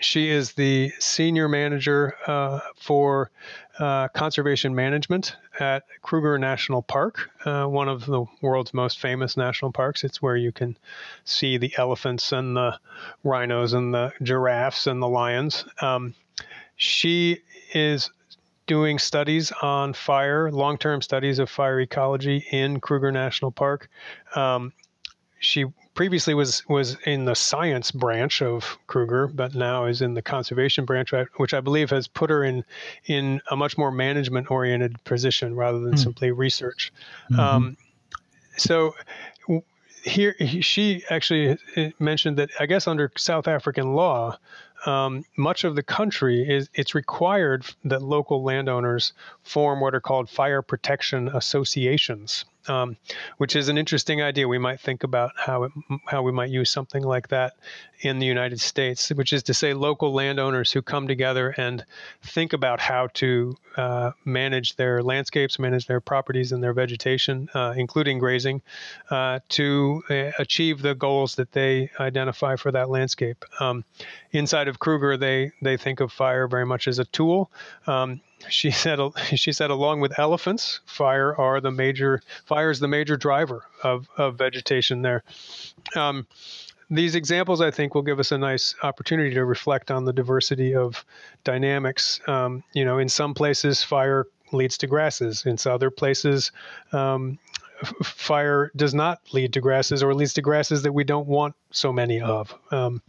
[0.00, 3.30] She is the senior manager uh, for
[3.78, 9.70] uh, conservation management at Kruger National Park, uh, one of the world's most famous national
[9.70, 10.02] parks.
[10.02, 10.76] It's where you can
[11.24, 12.78] see the elephants and the
[13.22, 15.64] rhinos and the giraffes and the lions.
[15.80, 16.14] Um,
[16.76, 17.38] she
[17.72, 18.10] is
[18.66, 23.88] doing studies on fire, long term studies of fire ecology in Kruger National Park.
[24.34, 24.72] Um,
[25.40, 30.22] she previously was was in the science branch of Kruger, but now is in the
[30.22, 32.64] conservation branch, which I believe has put her in
[33.06, 35.98] in a much more management oriented position rather than mm.
[35.98, 36.92] simply research.
[37.30, 37.40] Mm-hmm.
[37.40, 37.76] Um,
[38.56, 38.94] so
[40.04, 41.58] here she actually
[41.98, 44.38] mentioned that I guess under South African law,
[44.86, 50.28] um, much of the country is it's required that local landowners form what are called
[50.28, 52.44] fire protection associations.
[52.68, 52.96] Um,
[53.38, 54.48] which is an interesting idea.
[54.48, 55.72] We might think about how it,
[56.06, 57.54] how we might use something like that
[58.00, 61.84] in the United States, which is to say, local landowners who come together and
[62.22, 67.74] think about how to uh, manage their landscapes, manage their properties and their vegetation, uh,
[67.76, 68.60] including grazing,
[69.10, 73.44] uh, to uh, achieve the goals that they identify for that landscape.
[73.60, 73.84] Um,
[74.32, 77.50] inside of Kruger, they they think of fire very much as a tool.
[77.86, 78.98] Um, she said
[79.34, 84.08] she said along with elephants fire are the major fire is the major driver of,
[84.16, 85.22] of vegetation there.
[85.96, 86.26] Um,
[86.90, 90.74] these examples i think will give us a nice opportunity to reflect on the diversity
[90.74, 91.04] of
[91.44, 92.20] dynamics.
[92.26, 95.46] Um, you know in some places fire leads to grasses.
[95.46, 96.52] In other places
[96.92, 97.38] um,
[98.02, 101.92] fire does not lead to grasses or leads to grasses that we don't want so
[101.92, 102.54] many of.
[102.70, 103.02] Um,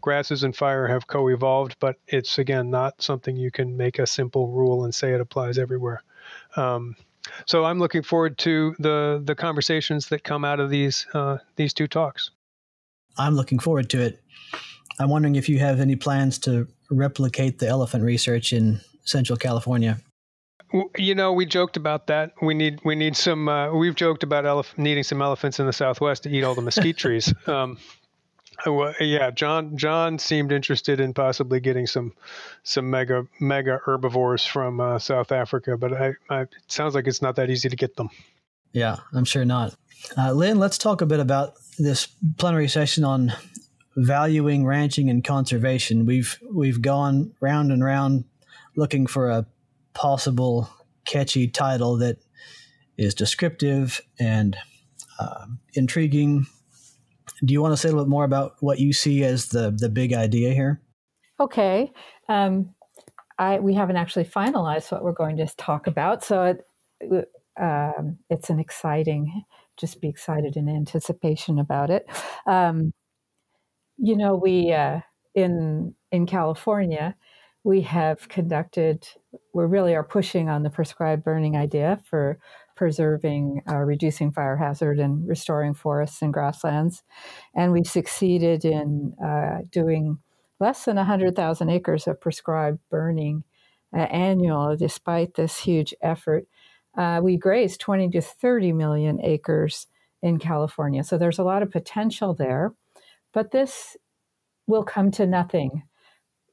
[0.00, 4.06] grasses and fire have co evolved, but it's again not something you can make a
[4.06, 6.02] simple rule and say it applies everywhere.
[6.56, 6.96] Um,
[7.46, 11.74] so I'm looking forward to the the conversations that come out of these uh, these
[11.74, 12.30] two talks.
[13.18, 14.22] I'm looking forward to it.
[14.98, 19.98] I'm wondering if you have any plans to replicate the elephant research in Central California.
[20.96, 22.32] You know, we joked about that.
[22.40, 23.48] We need we need some.
[23.48, 26.62] Uh, we've joked about elef- needing some elephants in the Southwest to eat all the
[26.62, 27.32] mesquite trees.
[27.46, 27.78] Um,
[28.66, 32.12] well, yeah, John John seemed interested in possibly getting some
[32.62, 37.22] some mega mega herbivores from uh, South Africa, but I, I, it sounds like it's
[37.22, 38.10] not that easy to get them.
[38.72, 39.74] Yeah, I'm sure not.
[40.16, 43.32] Uh, Lynn, let's talk a bit about this plenary session on
[43.96, 46.06] valuing ranching and conservation.
[46.06, 48.24] We've we've gone round and round
[48.76, 49.46] looking for a
[49.94, 50.70] possible
[51.04, 52.18] catchy title that
[52.96, 54.56] is descriptive and
[55.18, 56.46] uh, intriguing.
[57.44, 59.70] Do you want to say a little bit more about what you see as the
[59.70, 60.80] the big idea here?
[61.38, 61.90] Okay,
[62.28, 62.74] um,
[63.38, 68.50] I we haven't actually finalized what we're going to talk about, so it, um, it's
[68.50, 69.44] an exciting.
[69.78, 72.06] Just be excited in anticipation about it.
[72.46, 72.92] Um,
[73.96, 75.00] you know, we uh,
[75.34, 77.16] in in California,
[77.64, 79.06] we have conducted,
[79.52, 82.38] we really are pushing on the prescribed burning idea for
[82.76, 87.02] preserving, uh, reducing fire hazard, and restoring forests and grasslands.
[87.54, 90.18] And we've succeeded in uh, doing
[90.58, 93.44] less than 100,000 acres of prescribed burning
[93.94, 96.46] uh, annual, despite this huge effort.
[96.96, 99.86] Uh, we grazed 20 to 30 million acres
[100.22, 101.02] in California.
[101.04, 102.72] So there's a lot of potential there.
[103.32, 103.96] But this
[104.66, 105.82] will come to nothing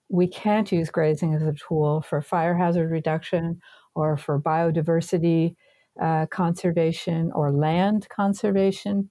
[0.09, 3.59] we can't use grazing as a tool for fire hazard reduction
[3.95, 5.55] or for biodiversity
[6.01, 9.09] uh, conservation or land conservation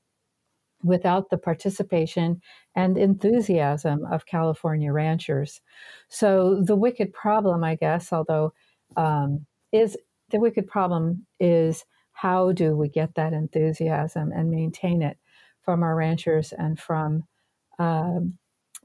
[0.82, 2.40] without the participation
[2.74, 5.61] and enthusiasm of California ranchers.
[6.09, 8.52] So the wicked problem, I guess, although
[8.96, 9.96] um, is
[10.30, 15.18] the wicked problem is how do we get that enthusiasm and maintain it
[15.62, 17.24] from our ranchers and from
[17.78, 18.38] um,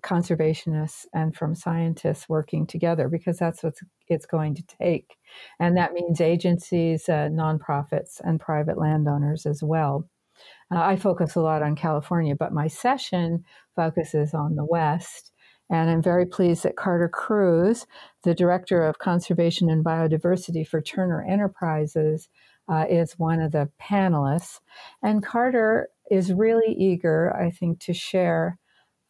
[0.03, 3.75] conservationists and from scientists working together because that's what
[4.07, 5.17] it's going to take.
[5.59, 10.09] And that means agencies, uh, nonprofits, and private landowners as well.
[10.73, 13.43] Uh, I focus a lot on California, but my session
[13.75, 15.31] focuses on the West.
[15.69, 17.85] And I'm very pleased that Carter Kruse,
[18.23, 22.27] the Director of Conservation and Biodiversity for Turner Enterprises,
[22.67, 24.59] uh, is one of the panelists.
[25.01, 28.57] And Carter is really eager, I think, to share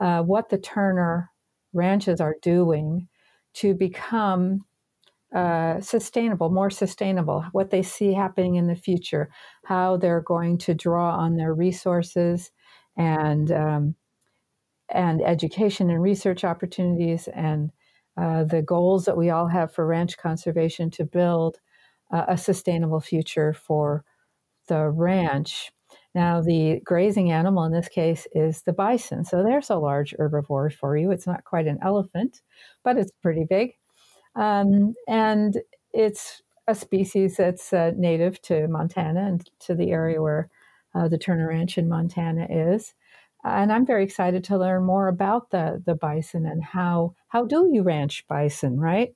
[0.02, 1.30] uh, what the Turner
[1.74, 3.08] ranches are doing
[3.54, 4.66] to become
[5.34, 9.30] uh, sustainable, more sustainable, what they see happening in the future,
[9.64, 12.52] how they're going to draw on their resources
[12.98, 13.96] and um,
[14.90, 17.72] and education and research opportunities and
[18.18, 21.60] uh, the goals that we all have for ranch conservation to build
[22.12, 24.04] uh, a sustainable future for
[24.68, 25.72] the ranch.
[26.14, 29.24] Now, the grazing animal in this case is the bison.
[29.24, 31.12] So there's a large herbivore for you.
[31.12, 32.42] It's not quite an elephant,
[32.84, 33.74] but it's pretty big.
[34.36, 35.58] Um, and
[35.94, 40.50] it's a species that's uh, native to Montana and to the area where
[40.94, 42.94] uh, the Turner Ranch in Montana is.
[43.44, 47.70] And I'm very excited to learn more about the, the bison and how, how do
[47.72, 49.16] you ranch bison, right?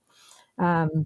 [0.57, 1.05] Um,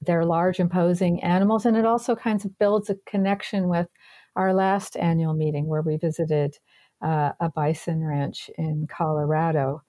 [0.00, 3.88] they're large, imposing animals, and it also kind of builds a connection with
[4.36, 6.58] our last annual meeting where we visited
[7.02, 9.82] uh, a bison ranch in Colorado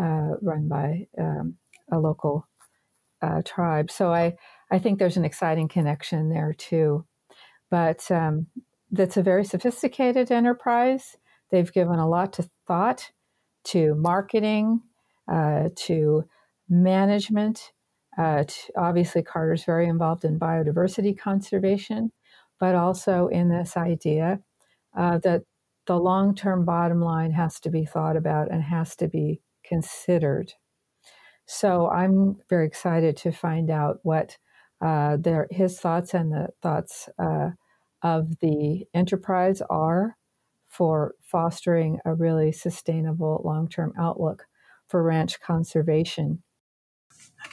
[0.00, 1.56] uh, run by um,
[1.90, 2.46] a local
[3.22, 3.90] uh, tribe.
[3.90, 4.34] So I,
[4.70, 7.06] I think there's an exciting connection there too.
[7.70, 8.46] But um,
[8.90, 11.16] that's a very sophisticated enterprise.
[11.50, 13.10] They've given a lot to thought,
[13.64, 14.82] to marketing,
[15.30, 16.24] uh, to
[16.68, 17.72] management.
[18.18, 22.12] Uh, to, obviously, Carter's very involved in biodiversity conservation
[22.58, 24.40] but also in this idea
[24.96, 25.42] uh, that
[25.86, 30.52] the long term bottom line has to be thought about and has to be considered.
[31.46, 34.36] So I'm very excited to find out what
[34.80, 37.50] uh, their, his thoughts and the thoughts uh,
[38.02, 40.16] of the enterprise are
[40.66, 44.46] for fostering a really sustainable long term outlook
[44.88, 46.42] for ranch conservation.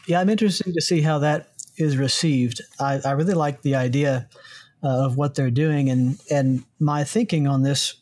[0.07, 2.61] Yeah, I'm interested to see how that is received.
[2.79, 4.27] I, I really like the idea
[4.83, 7.95] uh, of what they're doing, and and my thinking on this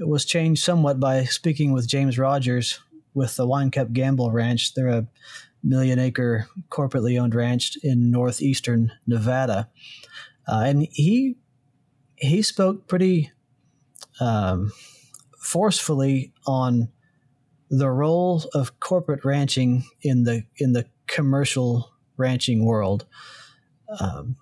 [0.00, 2.80] was changed somewhat by speaking with James Rogers
[3.14, 4.74] with the Winecup Gamble Ranch.
[4.74, 5.06] They're a
[5.62, 9.68] million acre corporately owned ranch in northeastern Nevada,
[10.48, 11.36] uh, and he
[12.16, 13.30] he spoke pretty
[14.20, 14.72] um,
[15.38, 16.88] forcefully on
[17.70, 23.06] the role of corporate ranching in the in the commercial ranching world.
[23.98, 24.36] Um,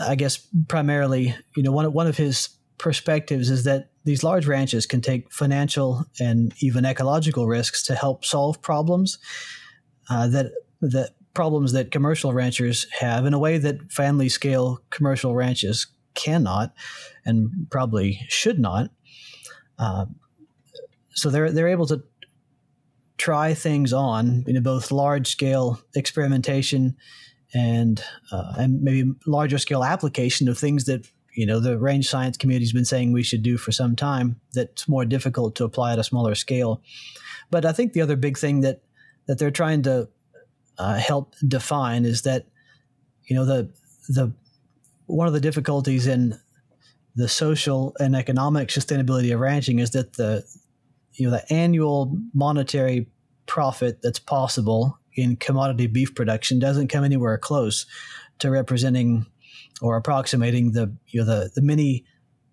[0.00, 4.86] I guess primarily, you know, one one of his perspectives is that these large ranches
[4.86, 9.18] can take financial and even ecological risks to help solve problems
[10.10, 15.34] uh, that that problems that commercial ranchers have in a way that family scale commercial
[15.34, 16.74] ranches cannot
[17.24, 18.90] and probably should not.
[19.78, 20.06] Uh,
[21.10, 22.02] so they're they're able to
[23.18, 26.96] try things on in both large scale experimentation
[27.54, 32.36] and uh, and maybe larger scale application of things that you know the range science
[32.36, 35.92] community has been saying we should do for some time that's more difficult to apply
[35.92, 36.82] at a smaller scale.
[37.50, 38.82] But i think the other big thing that
[39.26, 40.08] that they're trying to
[40.78, 42.46] uh, help define is that
[43.24, 43.70] you know the
[44.08, 44.32] the
[45.06, 46.38] one of the difficulties in
[47.16, 50.44] the social and economic sustainability of ranching is that the
[51.14, 53.08] you know the annual monetary
[53.46, 57.86] profit that's possible in commodity beef production doesn't come anywhere close
[58.38, 59.26] to representing
[59.82, 62.04] or approximating the you know the, the many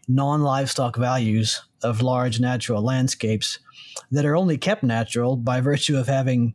[0.07, 3.59] non-livestock values of large natural landscapes
[4.11, 6.53] that are only kept natural by virtue of having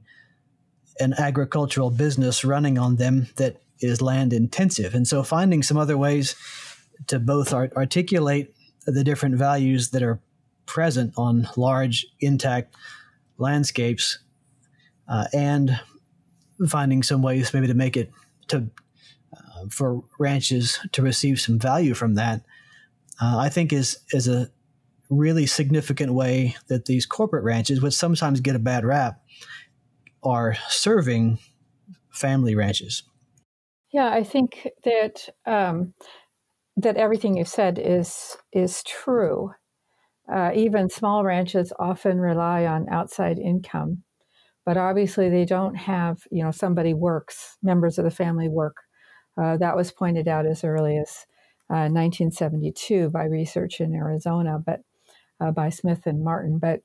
[0.98, 4.94] an agricultural business running on them that is land intensive.
[4.94, 6.36] And so finding some other ways
[7.06, 8.54] to both art- articulate
[8.86, 10.20] the different values that are
[10.66, 12.76] present on large intact
[13.38, 14.18] landscapes
[15.08, 15.80] uh, and
[16.68, 18.10] finding some ways maybe to make it
[18.48, 18.68] to
[19.36, 22.42] uh, for ranches to receive some value from that
[23.20, 24.50] uh, i think is is a
[25.08, 29.20] really significant way that these corporate ranches which sometimes get a bad rap
[30.22, 31.38] are serving
[32.10, 33.02] family ranches.
[33.92, 35.94] Yeah i think that um,
[36.76, 39.52] that everything you said is is true.
[40.32, 44.04] Uh, even small ranches often rely on outside income
[44.70, 48.76] but obviously they don't have you know somebody works members of the family work.
[49.36, 51.26] Uh, that was pointed out as early as
[51.70, 54.78] uh, 1972 by research in arizona but
[55.40, 56.60] uh, by smith and martin.
[56.60, 56.82] But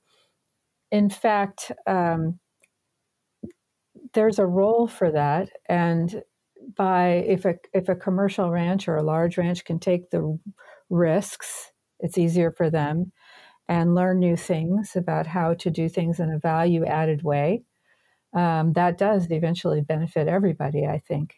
[0.90, 2.40] in fact um,
[4.16, 6.24] there's a role for that and
[6.76, 10.40] by if a if a commercial ranch or a large ranch can take the
[10.90, 13.12] risks it's easier for them
[13.68, 17.64] and learn new things about how to do things in a value added way,
[18.36, 21.36] um, that does eventually benefit everybody, I think.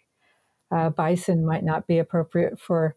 [0.71, 2.95] Uh, bison might not be appropriate for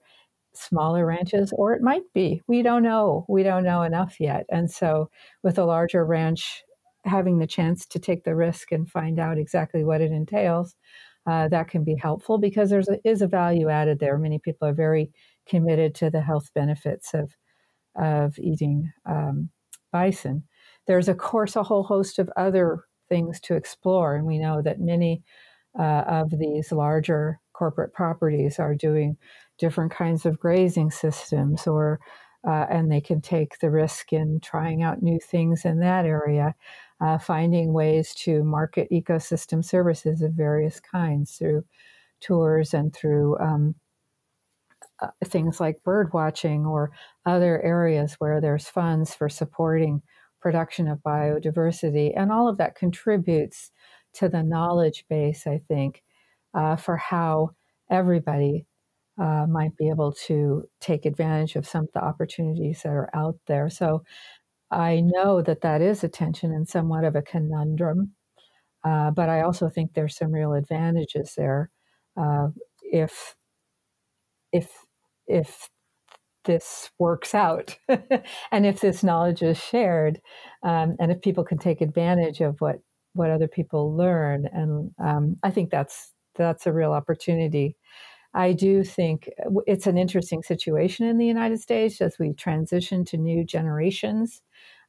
[0.55, 2.43] smaller ranches, or it might be.
[2.49, 3.25] We don't know.
[3.29, 4.47] We don't know enough yet.
[4.51, 5.11] And so,
[5.43, 6.65] with a larger ranch,
[7.05, 10.77] having the chance to take the risk and find out exactly what it entails,
[11.27, 14.19] uh, that can be helpful because there is a value added there.
[14.19, 15.13] Many people are very
[15.47, 17.37] committed to the health benefits of
[17.97, 19.51] of eating um,
[19.93, 20.45] bison.
[20.87, 24.81] There's, of course, a whole host of other things to explore, and we know that
[24.81, 25.23] many
[25.79, 29.19] uh, of these larger corporate properties are doing
[29.59, 32.01] different kinds of grazing systems, or
[32.49, 36.55] uh, and they can take the risk in trying out new things in that area,
[37.03, 41.65] uh, finding ways to market ecosystem services of various kinds through
[42.21, 43.75] tours and through um,
[45.01, 46.91] uh, things like bird watching or
[47.27, 50.03] other areas where there's funds for supporting
[50.41, 52.13] production of biodiversity.
[52.17, 53.71] And all of that contributes
[54.15, 56.03] to the knowledge base, I think,
[56.55, 57.51] uh, for how
[57.91, 58.67] everybody
[59.21, 63.37] uh, might be able to take advantage of some of the opportunities that are out
[63.47, 63.69] there.
[63.69, 64.03] So
[64.71, 68.13] I know that that is a tension and somewhat of a conundrum,
[68.85, 71.71] uh, but I also think there's some real advantages there
[72.17, 72.49] uh,
[72.83, 73.35] if
[74.53, 74.69] if
[75.27, 75.69] if
[76.45, 77.77] this works out
[78.53, 80.21] and if this knowledge is shared
[80.63, 82.77] um, and if people can take advantage of what
[83.15, 87.77] what other people learn and um, i think that's that's a real opportunity
[88.33, 89.29] I do think
[89.67, 94.43] it's an interesting situation in the United States as we transition to new generations.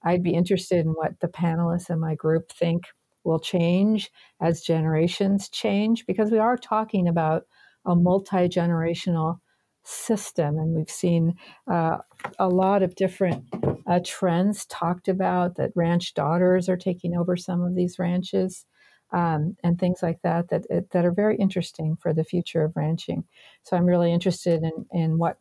[0.03, 2.83] I'd be interested in what the panelists in my group think
[3.23, 7.43] will change as generations change because we are talking about
[7.85, 9.39] a multi generational
[9.83, 10.57] system.
[10.57, 11.35] And we've seen
[11.69, 11.97] uh,
[12.39, 13.45] a lot of different
[13.87, 18.65] uh, trends talked about that ranch daughters are taking over some of these ranches.
[19.13, 23.25] Um, and things like that, that that are very interesting for the future of ranching.
[23.63, 25.37] So I'm really interested in, in what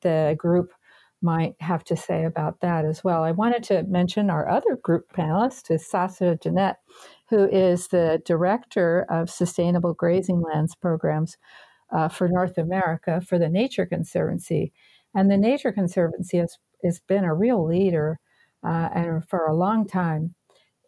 [0.00, 0.72] the group
[1.22, 3.22] might have to say about that as well.
[3.22, 6.76] I wanted to mention our other group panelist is Sasha Gennet,
[7.28, 11.36] who is the director of Sustainable Grazing Lands Programs
[11.92, 14.72] uh, for North America for the Nature Conservancy.
[15.14, 18.18] And the Nature Conservancy has, has been a real leader
[18.64, 20.34] uh, and for a long time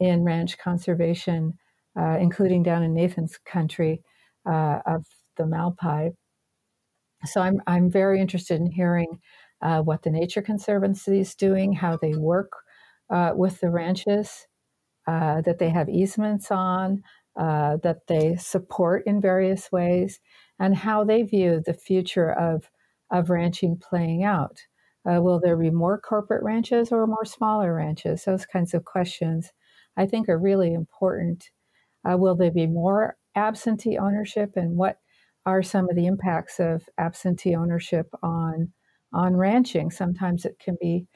[0.00, 1.54] in ranch conservation,
[1.98, 4.02] uh, including down in Nathan's country
[4.46, 5.04] uh, of
[5.36, 6.10] the Malpai.
[7.24, 9.20] So I'm, I'm very interested in hearing
[9.60, 12.52] uh, what the Nature Conservancy is doing, how they work
[13.10, 14.46] uh, with the ranches
[15.06, 17.02] that they have easements on,
[17.34, 20.20] that they support in various ways,
[20.58, 22.70] and how they view the future of,
[23.10, 24.58] of ranching playing out.
[25.08, 28.24] Uh, will there be more corporate ranches or more smaller ranches?
[28.24, 29.52] Those kinds of questions
[29.96, 31.50] I think are really important.
[32.08, 34.98] Uh, will there be more absentee ownership, and what
[35.46, 38.72] are some of the impacts of absentee ownership on
[39.12, 39.90] on ranching?
[39.90, 41.06] Sometimes it can be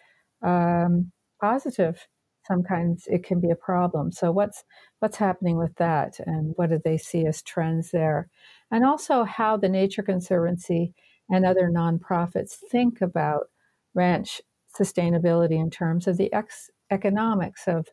[0.43, 2.07] um, positive
[2.47, 4.13] sometimes it can be a problem.
[4.13, 4.65] So what's
[5.01, 8.29] what's happening with that, and what do they see as trends there,
[8.73, 10.95] and also how the Nature Conservancy
[11.31, 13.49] and other nonprofits think about
[13.95, 14.41] ranch
[14.79, 17.89] sustainability in terms of the ex- economics of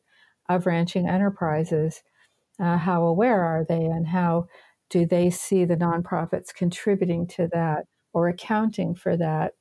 [0.50, 2.02] of ranching enterprises.
[2.60, 4.48] Uh, how aware are they, and how
[4.90, 9.54] do they see the nonprofits contributing to that or accounting for that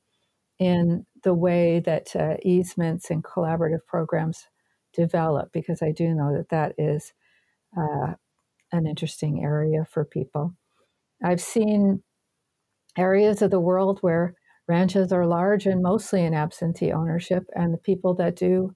[0.59, 4.47] in the way that uh, easements and collaborative programs
[4.93, 7.13] develop because I do know that that is
[7.77, 8.13] uh,
[8.71, 10.55] an interesting area for people.
[11.23, 12.03] I've seen
[12.97, 14.33] areas of the world where
[14.67, 18.75] ranches are large and mostly in absentee ownership, and the people that do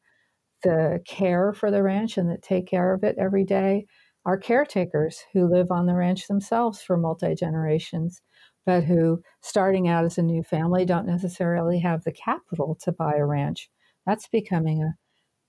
[0.63, 3.85] the care for the ranch and that take care of it every day
[4.25, 8.21] are caretakers who live on the ranch themselves for multi generations,
[8.65, 13.15] but who, starting out as a new family, don't necessarily have the capital to buy
[13.15, 13.69] a ranch.
[14.05, 14.95] That's becoming a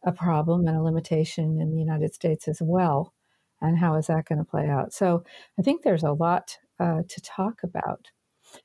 [0.04, 3.12] a problem and a limitation in the United States as well.
[3.60, 4.92] And how is that going to play out?
[4.92, 5.24] So
[5.58, 8.08] I think there's a lot uh, to talk about.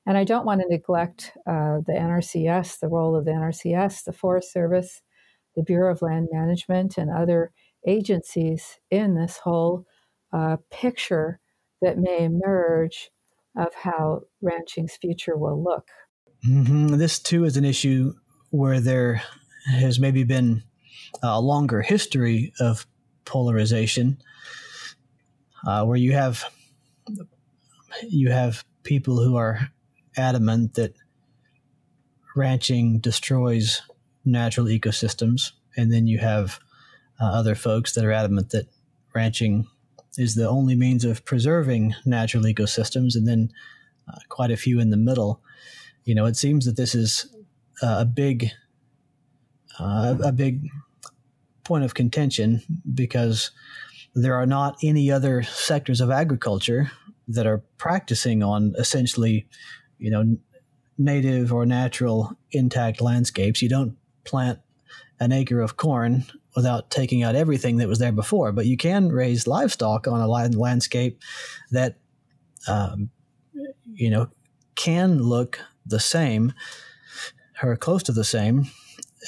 [0.05, 4.13] And I don't want to neglect uh, the NRCS, the role of the NRCS, the
[4.13, 5.01] Forest Service,
[5.55, 7.51] the Bureau of Land Management, and other
[7.87, 9.85] agencies in this whole
[10.31, 11.39] uh, picture
[11.81, 13.09] that may emerge
[13.57, 15.87] of how ranching's future will look.
[16.47, 16.97] Mm-hmm.
[16.97, 18.13] This, too, is an issue
[18.51, 19.21] where there
[19.71, 20.63] has maybe been
[21.21, 22.85] a longer history of
[23.25, 24.17] polarization,
[25.65, 26.45] uh, where you have
[28.07, 29.69] you have people who are
[30.17, 30.93] adamant that
[32.35, 33.81] ranching destroys
[34.25, 36.59] natural ecosystems, and then you have
[37.19, 38.67] uh, other folks that are adamant that
[39.13, 39.67] ranching
[40.17, 43.51] is the only means of preserving natural ecosystems, and then
[44.07, 45.41] uh, quite a few in the middle.
[46.03, 47.33] You know, it seems that this is
[47.81, 48.51] uh, a big,
[49.79, 50.67] uh, a big
[51.63, 52.61] point of contention
[52.93, 53.51] because
[54.15, 56.91] there are not any other sectors of agriculture
[57.29, 59.47] that are practicing on essentially,
[59.97, 60.37] you know,
[60.97, 63.61] native or natural intact landscapes.
[63.61, 64.59] You don't plant
[65.19, 66.25] an acre of corn
[66.55, 70.27] without taking out everything that was there before, but you can raise livestock on a
[70.27, 71.21] landscape
[71.71, 71.97] that,
[72.67, 73.09] um,
[73.93, 74.27] you know,
[74.75, 76.53] can look the same
[77.61, 78.65] or close to the same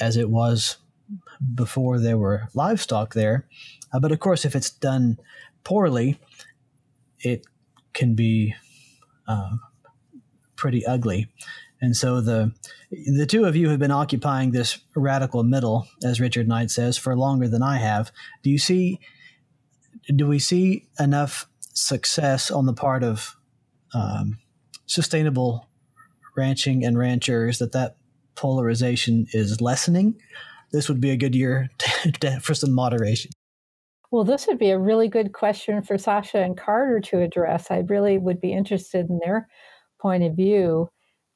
[0.00, 0.78] as it was
[1.54, 3.46] before there were livestock there.
[3.92, 5.18] Uh, but of course, if it's done
[5.64, 6.18] poorly,
[7.20, 7.46] it
[7.92, 8.54] can be
[9.26, 9.56] uh,
[10.56, 11.28] pretty ugly.
[11.80, 12.52] And so the
[12.90, 17.16] the two of you have been occupying this radical middle, as Richard Knight says, for
[17.16, 18.12] longer than I have.
[18.42, 19.00] Do you see?
[20.14, 23.36] Do we see enough success on the part of
[23.94, 24.38] um,
[24.86, 25.68] sustainable
[26.36, 27.96] ranching and ranchers that that
[28.34, 30.16] polarization is lessening,
[30.72, 33.30] this would be a good year to, to, for some moderation?
[34.12, 37.70] Well, this would be a really good question for Sasha and Carter to address.
[37.70, 39.48] I really would be interested in their
[40.00, 40.90] point of view.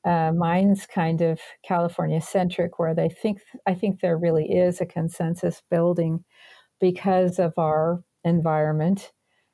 [0.05, 4.87] Uh, mine's kind of California centric, where they think I think there really is a
[4.87, 6.25] consensus building
[6.81, 9.13] because of our environment,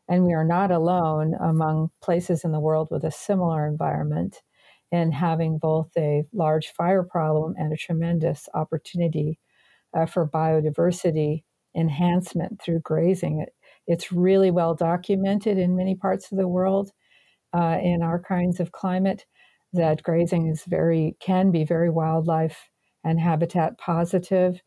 [0.09, 4.43] and we are not alone among places in the world with a similar environment.
[4.93, 9.39] and having both a large fire problem and a tremendous opportunity
[9.95, 11.45] uh, for biodiversity
[11.77, 13.41] enhancement through grazing.
[13.41, 13.55] It,
[13.87, 16.91] it's really well documented in many parts of the world
[17.53, 19.27] uh, in our kinds of climate
[19.73, 22.69] that grazing is very can be very wildlife
[23.05, 24.61] and habitat positive.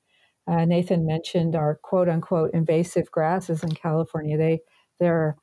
[0.47, 4.37] Uh, Nathan mentioned our quote unquote invasive grasses in California.
[4.37, 4.59] They
[4.99, 5.37] there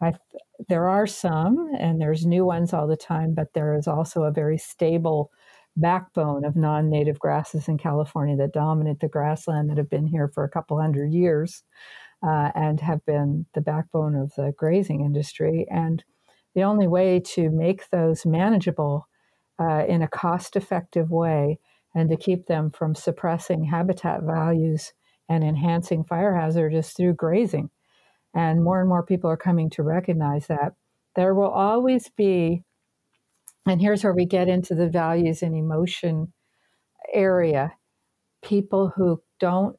[0.00, 0.12] I,
[0.68, 4.32] there are some, and there's new ones all the time, but there is also a
[4.32, 5.30] very stable
[5.80, 10.44] backbone of non-native grasses in California that dominate the grassland that have been here for
[10.44, 11.62] a couple hundred years
[12.26, 15.66] uh, and have been the backbone of the grazing industry.
[15.70, 16.04] And
[16.54, 19.08] the only way to make those manageable
[19.60, 21.58] uh, in a cost-effective way
[21.94, 24.92] and to keep them from suppressing habitat values
[25.28, 27.70] and enhancing fire hazard is through grazing.
[28.34, 30.74] And more and more people are coming to recognize that
[31.16, 32.62] there will always be,
[33.68, 36.32] and here's where we get into the values and emotion
[37.12, 37.72] area
[38.42, 39.76] people who don't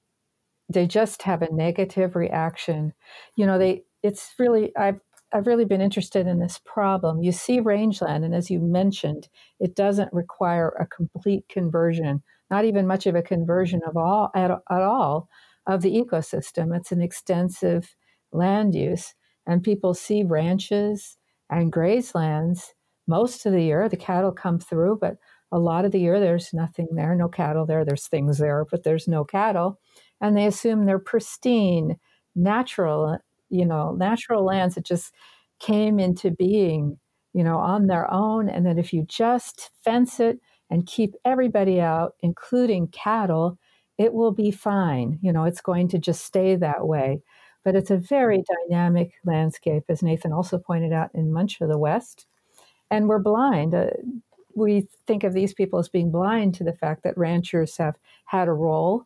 [0.72, 2.94] they just have a negative reaction
[3.36, 5.00] you know they it's really i've
[5.32, 7.22] I've really been interested in this problem.
[7.22, 9.30] You see rangeland, and as you mentioned,
[9.60, 14.50] it doesn't require a complete conversion, not even much of a conversion of all at,
[14.50, 15.30] at all
[15.68, 16.76] of the ecosystem.
[16.76, 17.96] It's an extensive
[18.32, 19.14] land use,
[19.46, 21.18] and people see ranches
[21.50, 22.74] and grazelands
[23.10, 23.90] most of the year.
[23.90, 25.18] The cattle come through, but
[25.52, 27.84] a lot of the year there's nothing there, no cattle there.
[27.86, 29.80] There's things there, but there's no cattle.
[30.22, 31.98] And they assume they're pristine,
[32.36, 33.18] natural,
[33.50, 35.14] you know, natural lands that just
[35.60, 37.00] came into being,
[37.34, 38.50] you know, on their own.
[38.50, 40.40] And that if you just fence it
[40.70, 43.58] and keep everybody out, including cattle,
[43.98, 45.20] it will be fine.
[45.22, 47.22] You know, it's going to just stay that way.
[47.66, 51.78] But it's a very dynamic landscape, as Nathan also pointed out in much of the
[51.78, 52.26] West.
[52.92, 53.76] And we're blind.
[53.76, 53.88] Uh,
[54.56, 58.48] we think of these people as being blind to the fact that ranchers have had
[58.48, 59.06] a role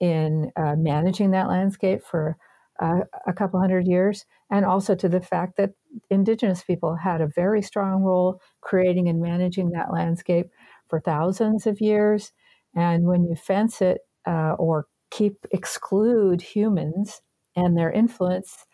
[0.00, 2.36] in uh, managing that landscape for
[2.80, 5.72] uh, a couple hundred years, and also to the fact that
[6.10, 10.50] indigenous people had a very strong role creating and managing that landscape
[10.86, 12.32] for thousands of years.
[12.74, 17.22] And when you fence it uh, or keep exclude humans
[17.56, 18.66] and their influence,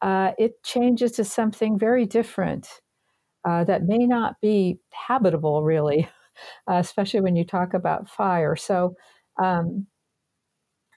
[0.00, 2.68] uh, it changes to something very different
[3.44, 6.08] uh, that may not be habitable, really,
[6.70, 8.56] uh, especially when you talk about fire.
[8.56, 8.94] So,
[9.42, 9.86] um,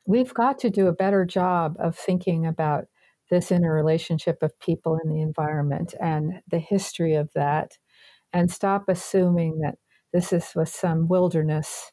[0.07, 2.85] we've got to do a better job of thinking about
[3.31, 7.77] this interrelationship of people and the environment and the history of that,
[8.33, 9.75] and stop assuming that
[10.13, 11.91] this is was some wilderness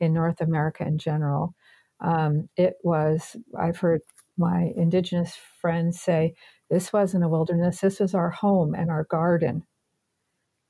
[0.00, 1.54] in North America in general.
[2.00, 4.02] Um, it was, I've heard
[4.36, 6.34] my indigenous friends say,
[6.70, 9.64] this wasn't a wilderness, this was our home and our garden.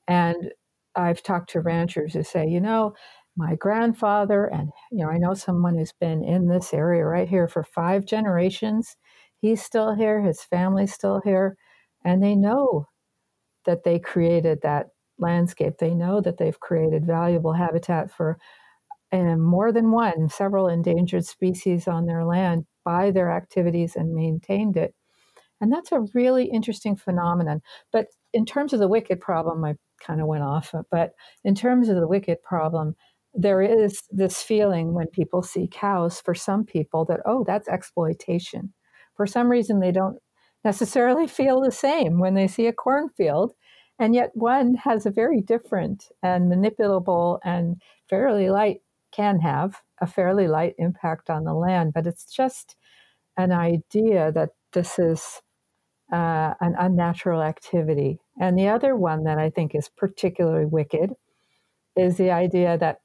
[0.09, 0.53] And
[0.97, 2.95] I've talked to ranchers who say, you know,
[3.37, 7.47] my grandfather, and you know, I know someone who's been in this area right here
[7.49, 8.97] for five generations.
[9.41, 11.57] He's still here, his family's still here,
[12.05, 12.87] and they know
[13.67, 14.87] that they created that
[15.19, 15.75] landscape.
[15.79, 18.39] They know that they've created valuable habitat for
[19.11, 24.77] and more than one, several endangered species on their land by their activities and maintained
[24.77, 24.95] it.
[25.61, 27.61] And that's a really interesting phenomenon.
[27.93, 29.75] But in terms of the wicked problem, I
[30.05, 31.13] kind of went off, but
[31.45, 32.95] in terms of the wicked problem,
[33.35, 38.73] there is this feeling when people see cows for some people that, oh, that's exploitation.
[39.17, 40.19] For some reason, they don't
[40.65, 43.53] necessarily feel the same when they see a cornfield.
[43.99, 48.81] And yet, one has a very different and manipulable and fairly light
[49.13, 52.77] can have a fairly light impact on the land, but it's just
[53.37, 55.41] an idea that this is
[56.13, 58.19] uh, an unnatural activity.
[58.41, 61.11] And the other one that I think is particularly wicked
[61.97, 62.99] is the idea that,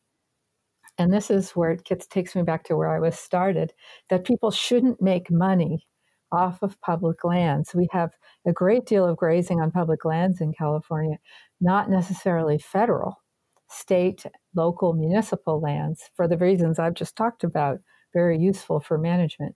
[0.98, 3.74] and this is where it gets, takes me back to where I was started,
[4.10, 5.86] that people shouldn't make money
[6.32, 7.76] off of public lands.
[7.76, 8.12] We have
[8.48, 11.18] a great deal of grazing on public lands in California,
[11.62, 13.18] not necessarily federal
[13.70, 14.26] state,
[14.56, 17.80] local, municipal lands for the reasons I've just talked about,
[18.14, 19.56] very useful for management.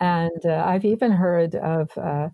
[0.00, 2.28] And uh, I've even heard of uh,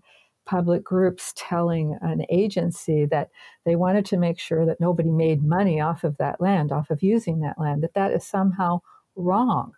[0.47, 3.29] public groups telling an agency that
[3.65, 7.03] they wanted to make sure that nobody made money off of that land, off of
[7.03, 8.79] using that land, that that is somehow
[9.15, 9.73] wrong.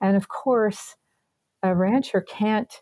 [0.00, 0.96] And of course,
[1.62, 2.72] a rancher can't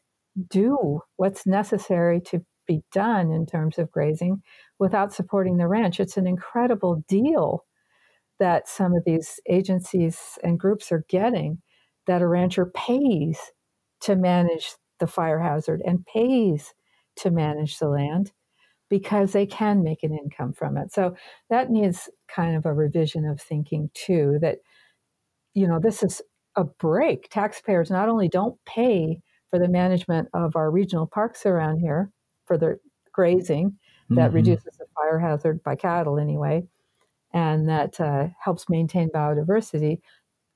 [0.49, 4.43] do what's necessary to be done in terms of grazing
[4.79, 5.99] without supporting the ranch.
[5.99, 7.65] It's an incredible deal
[8.39, 11.61] that some of these agencies and groups are getting
[12.07, 13.39] that a rancher pays
[14.01, 16.73] to manage the fire hazard and pays
[17.17, 18.33] to manage the land.
[18.89, 20.93] because they can make an income from it.
[20.93, 21.15] So
[21.49, 24.59] that needs kind of a revision of thinking too that
[25.55, 26.21] you know this is
[26.57, 27.29] a break.
[27.31, 32.11] Taxpayers not only don't pay for the management of our regional parks around here
[32.47, 32.79] for their
[33.13, 33.77] grazing
[34.11, 34.37] that mm-hmm.
[34.37, 36.63] reduces the fire hazard by cattle anyway
[37.33, 39.99] and that uh, helps maintain biodiversity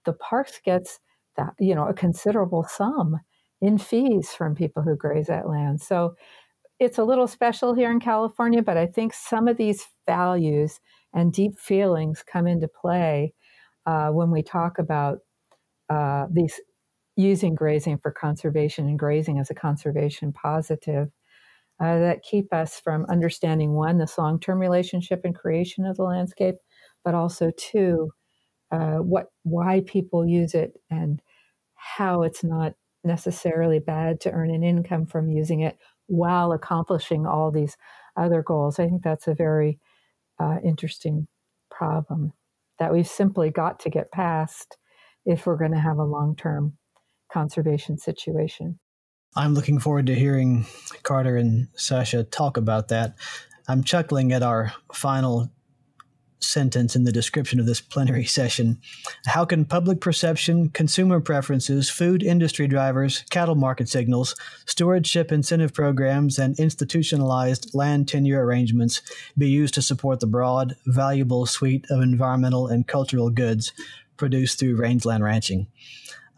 [0.04, 1.00] the parks gets
[1.36, 3.18] that you know a considerable sum
[3.60, 6.14] in fees from people who graze that land so
[6.78, 10.80] it's a little special here in California, but I think some of these values
[11.12, 13.32] and deep feelings come into play
[13.86, 15.18] uh, when we talk about
[15.88, 16.60] uh, these
[17.16, 21.08] using grazing for conservation and grazing as a conservation positive
[21.80, 26.56] uh, that keep us from understanding one this long-term relationship and creation of the landscape,
[27.04, 28.10] but also two
[28.72, 31.22] uh, what why people use it and
[31.74, 37.50] how it's not necessarily bad to earn an income from using it while accomplishing all
[37.50, 37.76] these
[38.16, 38.78] other goals.
[38.78, 39.78] I think that's a very
[40.38, 41.28] uh, interesting
[41.70, 42.32] problem
[42.78, 44.76] that we've simply got to get past
[45.24, 46.76] if we're going to have a long term
[47.32, 48.78] conservation situation.
[49.36, 50.66] I'm looking forward to hearing
[51.02, 53.16] Carter and Sasha talk about that.
[53.66, 55.50] I'm chuckling at our final
[56.38, 58.78] sentence in the description of this plenary session.
[59.26, 64.34] How can public perception, consumer preferences, food industry drivers, cattle market signals,
[64.66, 69.02] stewardship incentive programs, and institutionalized land tenure arrangements
[69.36, 73.72] be used to support the broad, valuable suite of environmental and cultural goods
[74.16, 75.66] produced through rangeland ranching?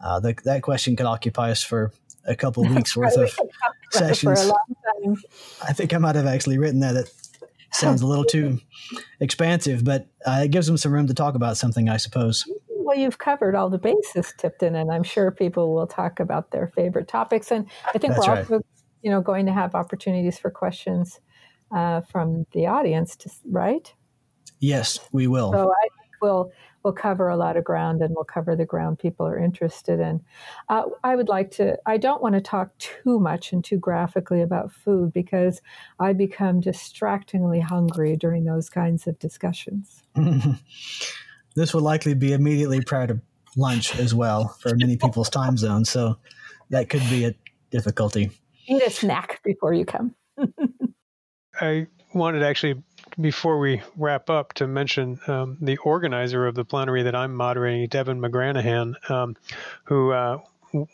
[0.03, 1.91] Uh, the, that question could occupy us for
[2.27, 3.37] a couple weeks worth of
[3.91, 4.51] sessions.
[5.63, 7.07] I think I might have actually written that at
[7.71, 8.59] sounds a little too
[9.19, 12.45] expansive, but uh, it gives them some room to talk about something, I suppose.
[12.69, 16.67] Well, you've covered all the bases, Tipton, and I'm sure people will talk about their
[16.67, 17.51] favorite topics.
[17.51, 18.43] And I think That's we're right.
[18.43, 18.61] also,
[19.01, 21.19] you know, going to have opportunities for questions
[21.75, 23.93] uh, from the audience, to, right?
[24.59, 25.51] Yes, we will.
[25.51, 26.51] So I think we'll
[26.87, 30.21] we'll cover a lot of ground and we'll cover the ground people are interested in.
[30.69, 34.41] Uh, I would like to, I don't want to talk too much and too graphically
[34.41, 35.61] about food because
[35.99, 40.01] I become distractingly hungry during those kinds of discussions.
[41.57, 43.21] this will likely be immediately prior to
[43.57, 45.89] lunch as well for many people's time zones.
[45.89, 46.15] So
[46.69, 47.35] that could be a
[47.69, 48.31] difficulty.
[48.65, 50.15] Eat a snack before you come.
[51.59, 52.81] I wanted actually
[53.19, 57.87] before we wrap up, to mention um, the organizer of the plenary that I'm moderating,
[57.87, 59.35] Devan McGranahan, um,
[59.85, 60.39] who uh,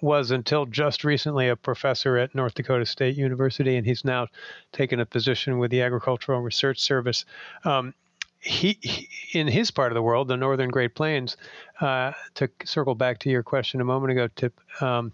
[0.02, 4.28] was until just recently a professor at North Dakota State University, and he's now
[4.72, 7.26] taken a position with the Agricultural Research Service.
[7.66, 7.94] Um,
[8.40, 11.38] he, he, in his part of the world, the northern Great Plains,
[11.80, 15.14] uh, to circle back to your question a moment ago, Tip, um,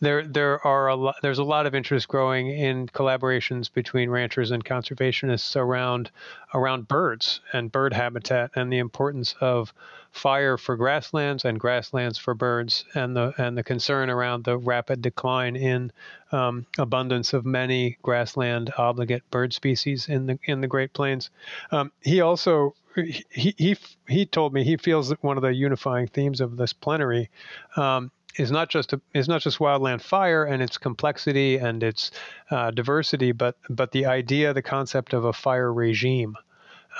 [0.00, 4.50] there there are a lot, there's a lot of interest growing in collaborations between ranchers
[4.50, 6.10] and conservationists around
[6.54, 9.72] around birds and bird habitat and the importance of
[10.10, 15.02] fire for grasslands and grasslands for birds and the and the concern around the rapid
[15.02, 15.92] decline in
[16.32, 21.30] um, abundance of many grassland obligate bird species in the in the Great Plains.
[21.70, 23.76] Um, he also he, he
[24.08, 27.30] he told me he feels that one of the unifying themes of this plenary
[27.76, 32.10] um, is not just a, is not just wildland fire and its complexity and its
[32.50, 36.36] uh, diversity, but but the idea, the concept of a fire regime.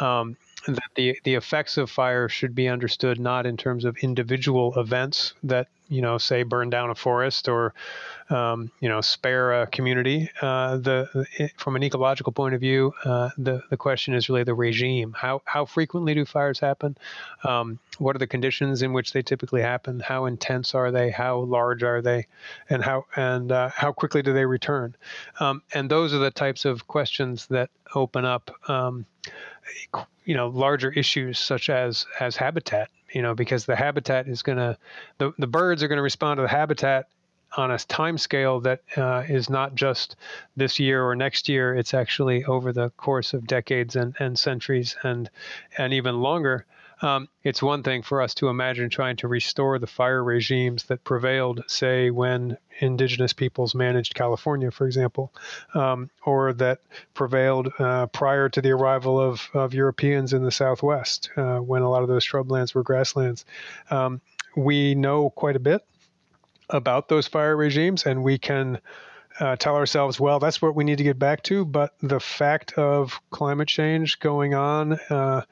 [0.00, 4.74] Um, that the the effects of fire should be understood not in terms of individual
[4.76, 7.74] events that you know say burn down a forest or
[8.30, 10.30] um, you know spare a community.
[10.40, 14.44] Uh, the it, from an ecological point of view, uh, the the question is really
[14.44, 15.14] the regime.
[15.16, 16.96] How how frequently do fires happen?
[17.44, 20.00] Um, what are the conditions in which they typically happen?
[20.00, 21.10] How intense are they?
[21.10, 22.26] How large are they?
[22.68, 24.94] And how and uh, how quickly do they return?
[25.40, 29.06] Um, and those are the types of questions that open up um,
[30.24, 34.58] you know larger issues such as as habitat you know because the habitat is going
[34.58, 34.76] to
[35.18, 37.08] the, the birds are going to respond to the habitat
[37.56, 40.16] on a time scale that uh, is not just
[40.56, 41.74] this year or next year.
[41.74, 45.30] It's actually over the course of decades and, and centuries and
[45.76, 46.66] and even longer
[47.00, 51.04] um, it's one thing for us to imagine trying to restore the fire regimes that
[51.04, 55.32] prevailed, say, when indigenous peoples managed California, for example,
[55.74, 56.80] um, or that
[57.14, 61.90] prevailed uh, prior to the arrival of, of Europeans in the Southwest, uh, when a
[61.90, 63.44] lot of those shrublands were grasslands.
[63.90, 64.20] Um,
[64.56, 65.82] we know quite a bit
[66.70, 68.80] about those fire regimes, and we can.
[69.40, 71.64] Uh, tell ourselves, well, that's what we need to get back to.
[71.64, 75.42] But the fact of climate change going on uh,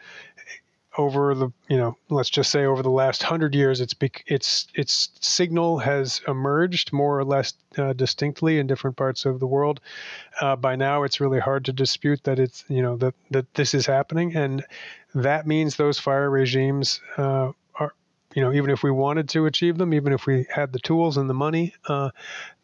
[0.99, 3.94] over the you know let's just say over the last hundred years, it's
[4.26, 9.47] its its signal has emerged more or less uh, distinctly in different parts of the
[9.47, 9.80] world.
[10.40, 13.74] Uh, by now, it's really hard to dispute that it's you know that that this
[13.74, 14.64] is happening, and
[15.14, 17.94] that means those fire regimes uh, are
[18.34, 21.16] you know even if we wanted to achieve them, even if we had the tools
[21.16, 22.11] and the money, uh,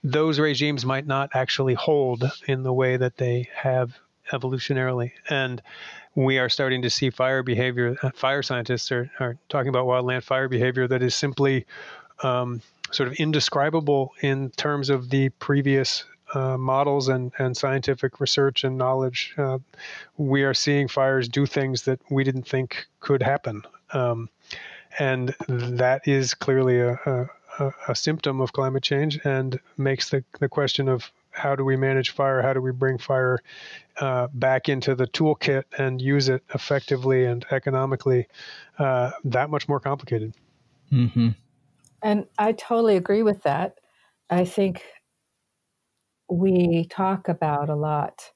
[0.02, 3.98] those regimes might not actually hold in the way that they have
[4.30, 5.62] evolutionarily and
[6.14, 7.96] we are starting to see fire behavior.
[8.02, 11.66] Uh, fire scientists are, are talking about wildland fire behavior that is simply
[12.22, 12.60] um,
[12.90, 16.04] sort of indescribable in terms of the previous
[16.34, 19.34] uh, models and, and scientific research and knowledge.
[19.36, 19.58] Uh,
[20.16, 23.62] we are seeing fires do things that we didn't think could happen.
[23.92, 24.28] Um,
[24.98, 26.98] and that is clearly a,
[27.58, 31.76] a, a, symptom of climate change and makes the, the question of how do we
[31.76, 32.42] manage fire?
[32.42, 33.38] How do we bring fire
[34.00, 38.26] uh, back into the toolkit and use it effectively and economically?
[38.78, 40.34] Uh, that much more complicated.
[40.92, 41.30] Mm-hmm.
[42.02, 43.74] And I totally agree with that.
[44.28, 44.82] I think
[46.28, 48.32] we talk about a lot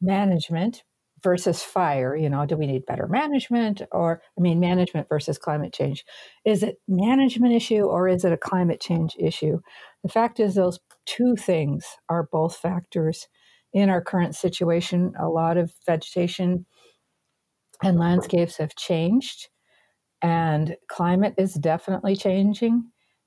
[0.00, 0.82] management
[1.22, 2.16] versus fire.
[2.16, 6.04] You know, do we need better management or, I mean, management versus climate change?
[6.44, 9.60] Is it management issue or is it a climate change issue?
[10.02, 13.28] The fact is, those two things are both factors
[13.72, 15.12] in our current situation.
[15.20, 16.66] A lot of vegetation
[17.82, 19.48] and landscapes have changed,
[20.22, 22.84] and climate is definitely changing.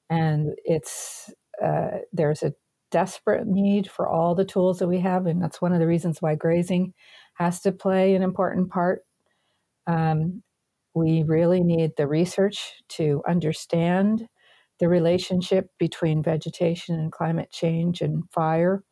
[0.10, 1.34] And it's
[1.64, 2.54] uh, there's a
[2.92, 6.22] desperate need for all the tools that we have, and that's one of the reasons
[6.22, 6.94] why grazing
[7.36, 9.02] has to play an important part.
[9.88, 10.44] Um,
[10.94, 14.28] we really need the research to understand
[14.80, 18.84] the relationship between vegetation and climate change and fire.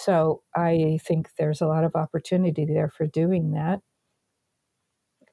[0.00, 3.80] So I think there's a lot of opportunity there for doing that.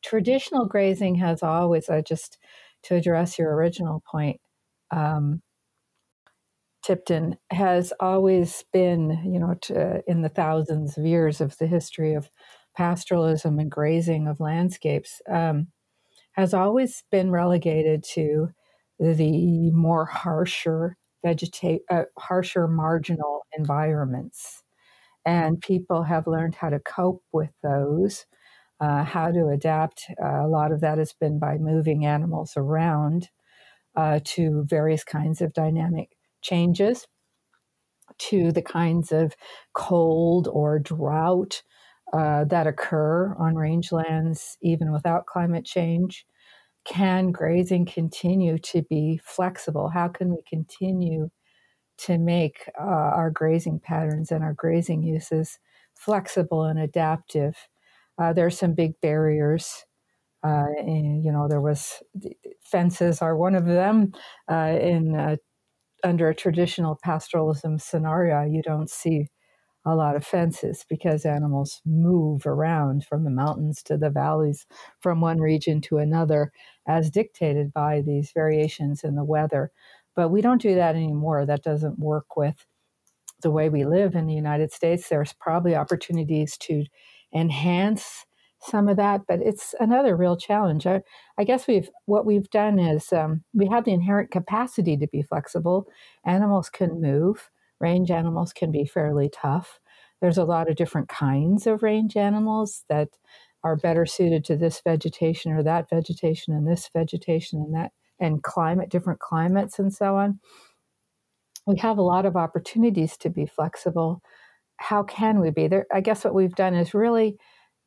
[0.04, 2.38] Traditional grazing has always, uh, just
[2.84, 4.42] to address your original point,
[4.92, 5.42] um,
[6.84, 12.14] Tipton has always been, you know, to, in the thousands of years of the history
[12.14, 12.30] of
[12.78, 15.68] pastoralism and grazing of landscapes, um,
[16.34, 18.50] has always been relegated to
[19.00, 24.64] the more harsher vegetate uh, harsher marginal environments.
[25.26, 28.26] And people have learned how to cope with those
[28.80, 30.06] uh, how to adapt.
[30.22, 33.30] Uh, a lot of that has been by moving animals around
[33.96, 36.10] uh, to various kinds of dynamic
[36.42, 37.08] changes
[38.18, 39.36] to the kinds of
[39.74, 41.64] cold or drought
[42.14, 46.26] uh, that occur on rangelands even without climate change
[46.88, 49.90] can grazing continue to be flexible?
[49.90, 51.30] How can we continue
[52.00, 55.60] to make uh, our grazing patterns and our grazing uses
[55.96, 57.56] flexible and adaptive?
[58.20, 59.86] Uh, there are some big barriers.
[60.44, 62.04] Uh, and, you know, there was
[62.64, 64.14] fences are one of them.
[64.52, 65.36] Uh, in uh,
[66.04, 69.28] under a traditional pastoralism scenario, you don't see
[69.86, 74.66] a lot of fences because animals move around from the mountains to the valleys,
[75.02, 76.52] from one region to another,
[76.88, 79.72] as dictated by these variations in the weather.
[80.16, 81.46] But we don't do that anymore.
[81.46, 82.66] That doesn't work with
[83.42, 85.10] the way we live in the United States.
[85.10, 86.86] There's probably opportunities to
[87.34, 88.26] enhance
[88.60, 90.88] some of that, but it's another real challenge.
[90.88, 91.02] I,
[91.38, 95.22] I guess we've what we've done is um, we have the inherent capacity to be
[95.22, 95.88] flexible.
[96.26, 99.80] Animals can move range animals can be fairly tough.
[100.22, 103.10] There's a lot of different kinds of range animals that
[103.64, 108.42] are better suited to this vegetation or that vegetation and this vegetation and that and
[108.42, 110.40] climate, different climates and so on.
[111.68, 114.22] We have a lot of opportunities to be flexible.
[114.78, 115.86] How can we be there?
[115.94, 117.38] I guess what we've done is really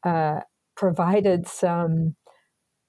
[0.04, 0.40] uh,
[0.76, 2.14] provided some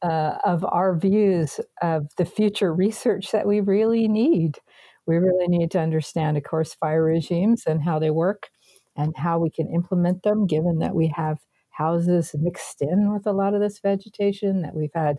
[0.03, 4.57] uh, of our views of the future research that we really need
[5.07, 8.49] we really need to understand, of course, fire regimes and how they work
[8.95, 11.39] and how we can implement them, given that we have
[11.81, 15.17] houses mixed in with a lot of this vegetation, that we've had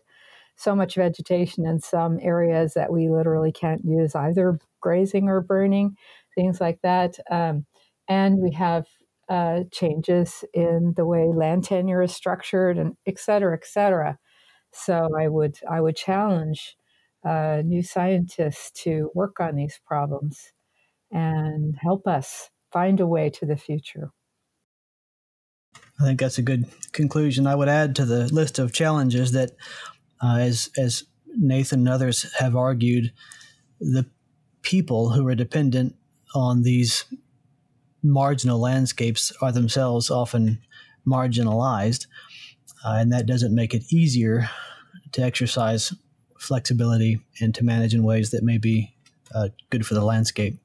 [0.57, 5.97] so much vegetation in some areas that we literally can't use either grazing or burning,
[6.35, 7.19] things like that.
[7.31, 7.67] Um,
[8.09, 8.87] and we have
[9.29, 14.19] uh, changes in the way land tenure is structured, and et cetera, et cetera.
[14.73, 16.77] So I would I would challenge
[17.25, 20.53] uh, new scientists to work on these problems
[21.11, 24.11] and help us find a way to the future.
[26.03, 27.47] I think that's a good conclusion.
[27.47, 29.53] I would add to the list of challenges that,
[30.21, 31.05] uh, as as
[31.37, 33.13] Nathan and others have argued,
[33.81, 34.07] the
[34.63, 35.95] people who are dependent
[36.35, 37.05] on these
[38.03, 40.59] marginal landscapes are themselves often
[41.07, 42.07] marginalized,
[42.85, 44.51] uh, and that doesn't make it easier
[45.13, 45.95] to exercise
[46.37, 48.93] flexibility and to manage in ways that may be
[49.35, 50.59] uh, good for the landscape.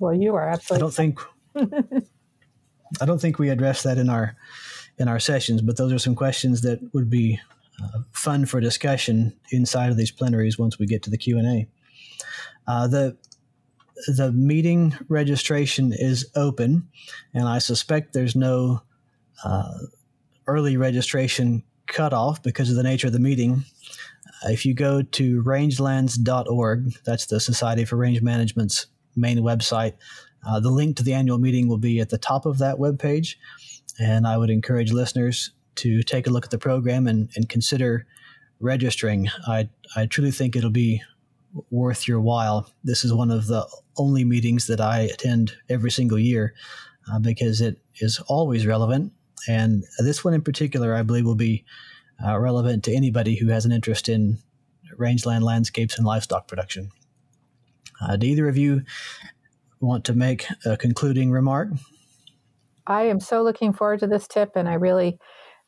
[0.00, 0.76] Well, you are absolutely.
[0.76, 2.06] I don't think.
[3.00, 4.36] I don't think we addressed that in our
[4.98, 7.40] in our sessions, but those are some questions that would be
[7.82, 11.46] uh, fun for discussion inside of these plenaries once we get to the Q and
[11.46, 11.68] A.
[12.66, 13.16] Uh, the
[14.06, 16.88] the meeting registration is open,
[17.34, 18.82] and I suspect there's no
[19.44, 19.78] uh,
[20.46, 23.64] early registration cutoff because of the nature of the meeting.
[24.44, 28.86] If you go to rangelands.org, that's the Society for Range Management's
[29.16, 29.94] main website,
[30.46, 33.36] uh, the link to the annual meeting will be at the top of that webpage.
[33.98, 38.06] And I would encourage listeners to take a look at the program and, and consider
[38.60, 39.28] registering.
[39.46, 41.02] I, I truly think it'll be
[41.70, 42.72] worth your while.
[42.84, 43.66] This is one of the
[43.96, 46.54] only meetings that I attend every single year
[47.12, 49.12] uh, because it is always relevant.
[49.48, 51.64] And this one in particular, I believe, will be
[52.24, 54.38] uh, relevant to anybody who has an interest in
[54.96, 56.90] rangeland landscapes and livestock production.
[58.00, 58.82] Uh, do either of you
[59.80, 61.70] want to make a concluding remark?
[62.86, 65.18] I am so looking forward to this tip, and I really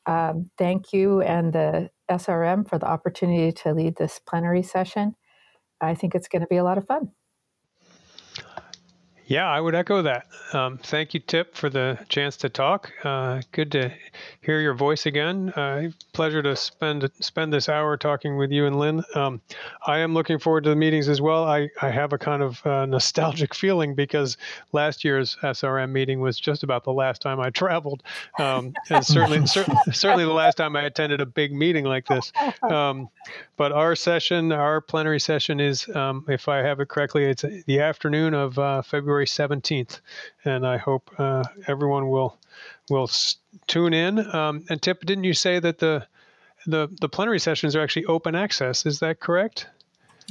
[0.06, 5.14] um, thank you and the SRM for the opportunity to lead this plenary session.
[5.80, 7.10] I think it's going to be a lot of fun.
[9.32, 10.26] Yeah, I would echo that.
[10.52, 12.92] Um, thank you, Tip, for the chance to talk.
[13.02, 13.90] Uh, good to
[14.42, 15.48] hear your voice again.
[15.56, 19.02] Uh, pleasure to spend spend this hour talking with you and Lynn.
[19.14, 19.40] Um,
[19.86, 21.44] I am looking forward to the meetings as well.
[21.44, 24.36] I, I have a kind of uh, nostalgic feeling because
[24.72, 28.02] last year's SRM meeting was just about the last time I traveled,
[28.38, 32.34] um, and certainly cer- certainly the last time I attended a big meeting like this.
[33.62, 37.78] But our session, our plenary session, is, um, if I have it correctly, it's the
[37.78, 40.00] afternoon of uh, February 17th,
[40.44, 42.36] and I hope uh, everyone will
[42.90, 43.08] will
[43.68, 44.18] tune in.
[44.34, 46.08] Um, and Tip, didn't you say that the
[46.66, 48.84] the the plenary sessions are actually open access?
[48.84, 49.68] Is that correct?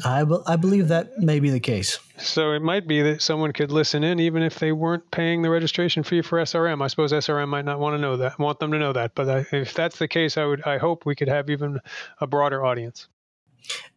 [0.03, 1.99] I, be- I believe that may be the case.
[2.17, 5.49] So it might be that someone could listen in even if they weren't paying the
[5.49, 6.83] registration fee for SRM.
[6.83, 9.15] I suppose SRM might not want to know that, want them to know that.
[9.15, 11.79] But I, if that's the case, I would I hope we could have even
[12.19, 13.07] a broader audience.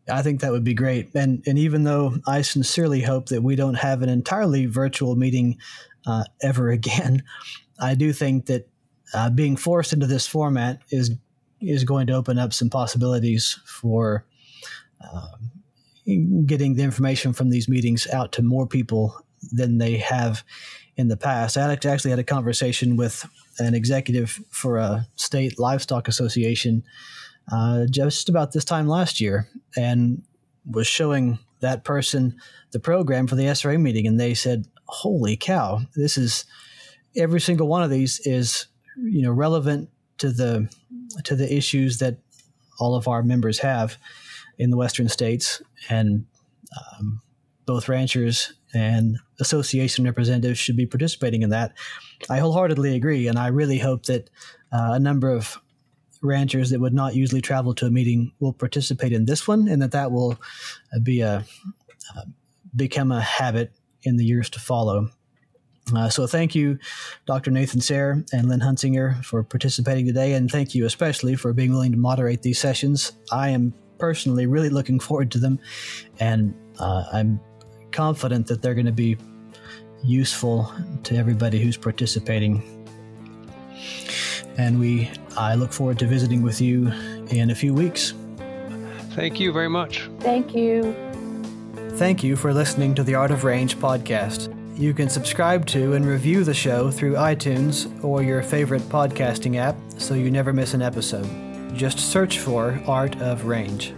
[0.08, 1.14] I think that would be great.
[1.14, 5.58] And and even though I sincerely hope that we don't have an entirely virtual meeting
[6.06, 7.22] uh, ever again,
[7.80, 8.68] I do think that
[9.12, 11.12] uh, being forced into this format is
[11.60, 14.26] is going to open up some possibilities for
[15.00, 15.28] uh,
[16.46, 19.18] getting the information from these meetings out to more people
[19.52, 20.44] than they have
[20.96, 21.56] in the past.
[21.56, 23.26] I actually had a conversation with
[23.58, 26.84] an executive for a state livestock association
[27.53, 30.22] uh, just about this time last year and
[30.70, 32.36] was showing that person
[32.72, 34.07] the program for the SRA meeting.
[34.07, 36.45] And they said, Holy cow, this is
[37.16, 38.66] every single one of these is
[38.97, 39.88] you know relevant
[40.18, 40.68] to the
[41.24, 42.18] to the issues that
[42.78, 43.97] all of our members have
[44.59, 46.26] in the western states and
[46.76, 47.20] um,
[47.66, 51.72] both ranchers and association representatives should be participating in that.
[52.28, 54.28] I wholeheartedly agree, and I really hope that
[54.72, 55.59] uh, a number of
[56.24, 59.80] ranchers that would not usually travel to a meeting will participate in this one, and
[59.82, 60.32] that that will
[60.94, 61.44] uh, be a
[62.16, 62.22] uh,
[62.74, 63.72] become a habit
[64.02, 65.10] in the years to follow.
[65.94, 66.78] Uh, so thank you,
[67.26, 67.50] Dr.
[67.50, 71.92] Nathan Sayre and Lynn Huntsinger, for participating today, and thank you especially for being willing
[71.92, 73.12] to moderate these sessions.
[73.30, 75.58] I am personally really looking forward to them,
[76.20, 77.38] and uh, I'm
[77.92, 79.18] confident that they're going to be
[80.02, 80.72] useful
[81.02, 82.62] to everybody who's participating.
[84.57, 86.92] And we, I look forward to visiting with you
[87.30, 88.14] in a few weeks.
[89.11, 90.09] Thank you very much.
[90.20, 90.94] Thank you.
[91.92, 94.52] Thank you for listening to the Art of Range podcast.
[94.76, 99.76] You can subscribe to and review the show through iTunes or your favorite podcasting app
[99.98, 101.28] so you never miss an episode.
[101.76, 103.94] Just search for Art of Range.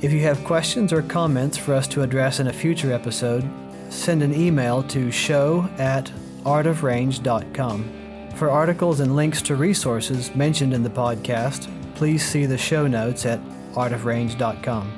[0.00, 3.48] If you have questions or comments for us to address in a future episode,
[3.90, 6.10] send an email to show at
[6.44, 7.97] artofrange.com.
[8.38, 11.66] For articles and links to resources mentioned in the podcast,
[11.96, 13.40] please see the show notes at
[13.72, 14.92] artofrange.com.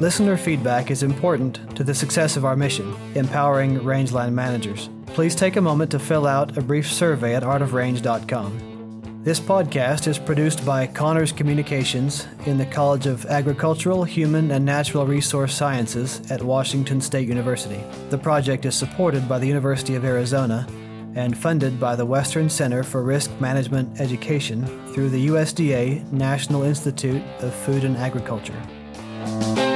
[0.00, 4.90] Listener feedback is important to the success of our mission, empowering rangeland managers.
[5.06, 9.22] Please take a moment to fill out a brief survey at artofrange.com.
[9.22, 15.06] This podcast is produced by CAHNRS Communications in the College of Agricultural, Human, and Natural
[15.06, 17.84] Resource Sciences at Washington State University.
[18.08, 20.66] The project is supported by the University of Arizona
[21.14, 27.22] and funded by the Western Center for Risk Management Education through the USDA National Institute
[27.40, 29.69] of Food and Agriculture.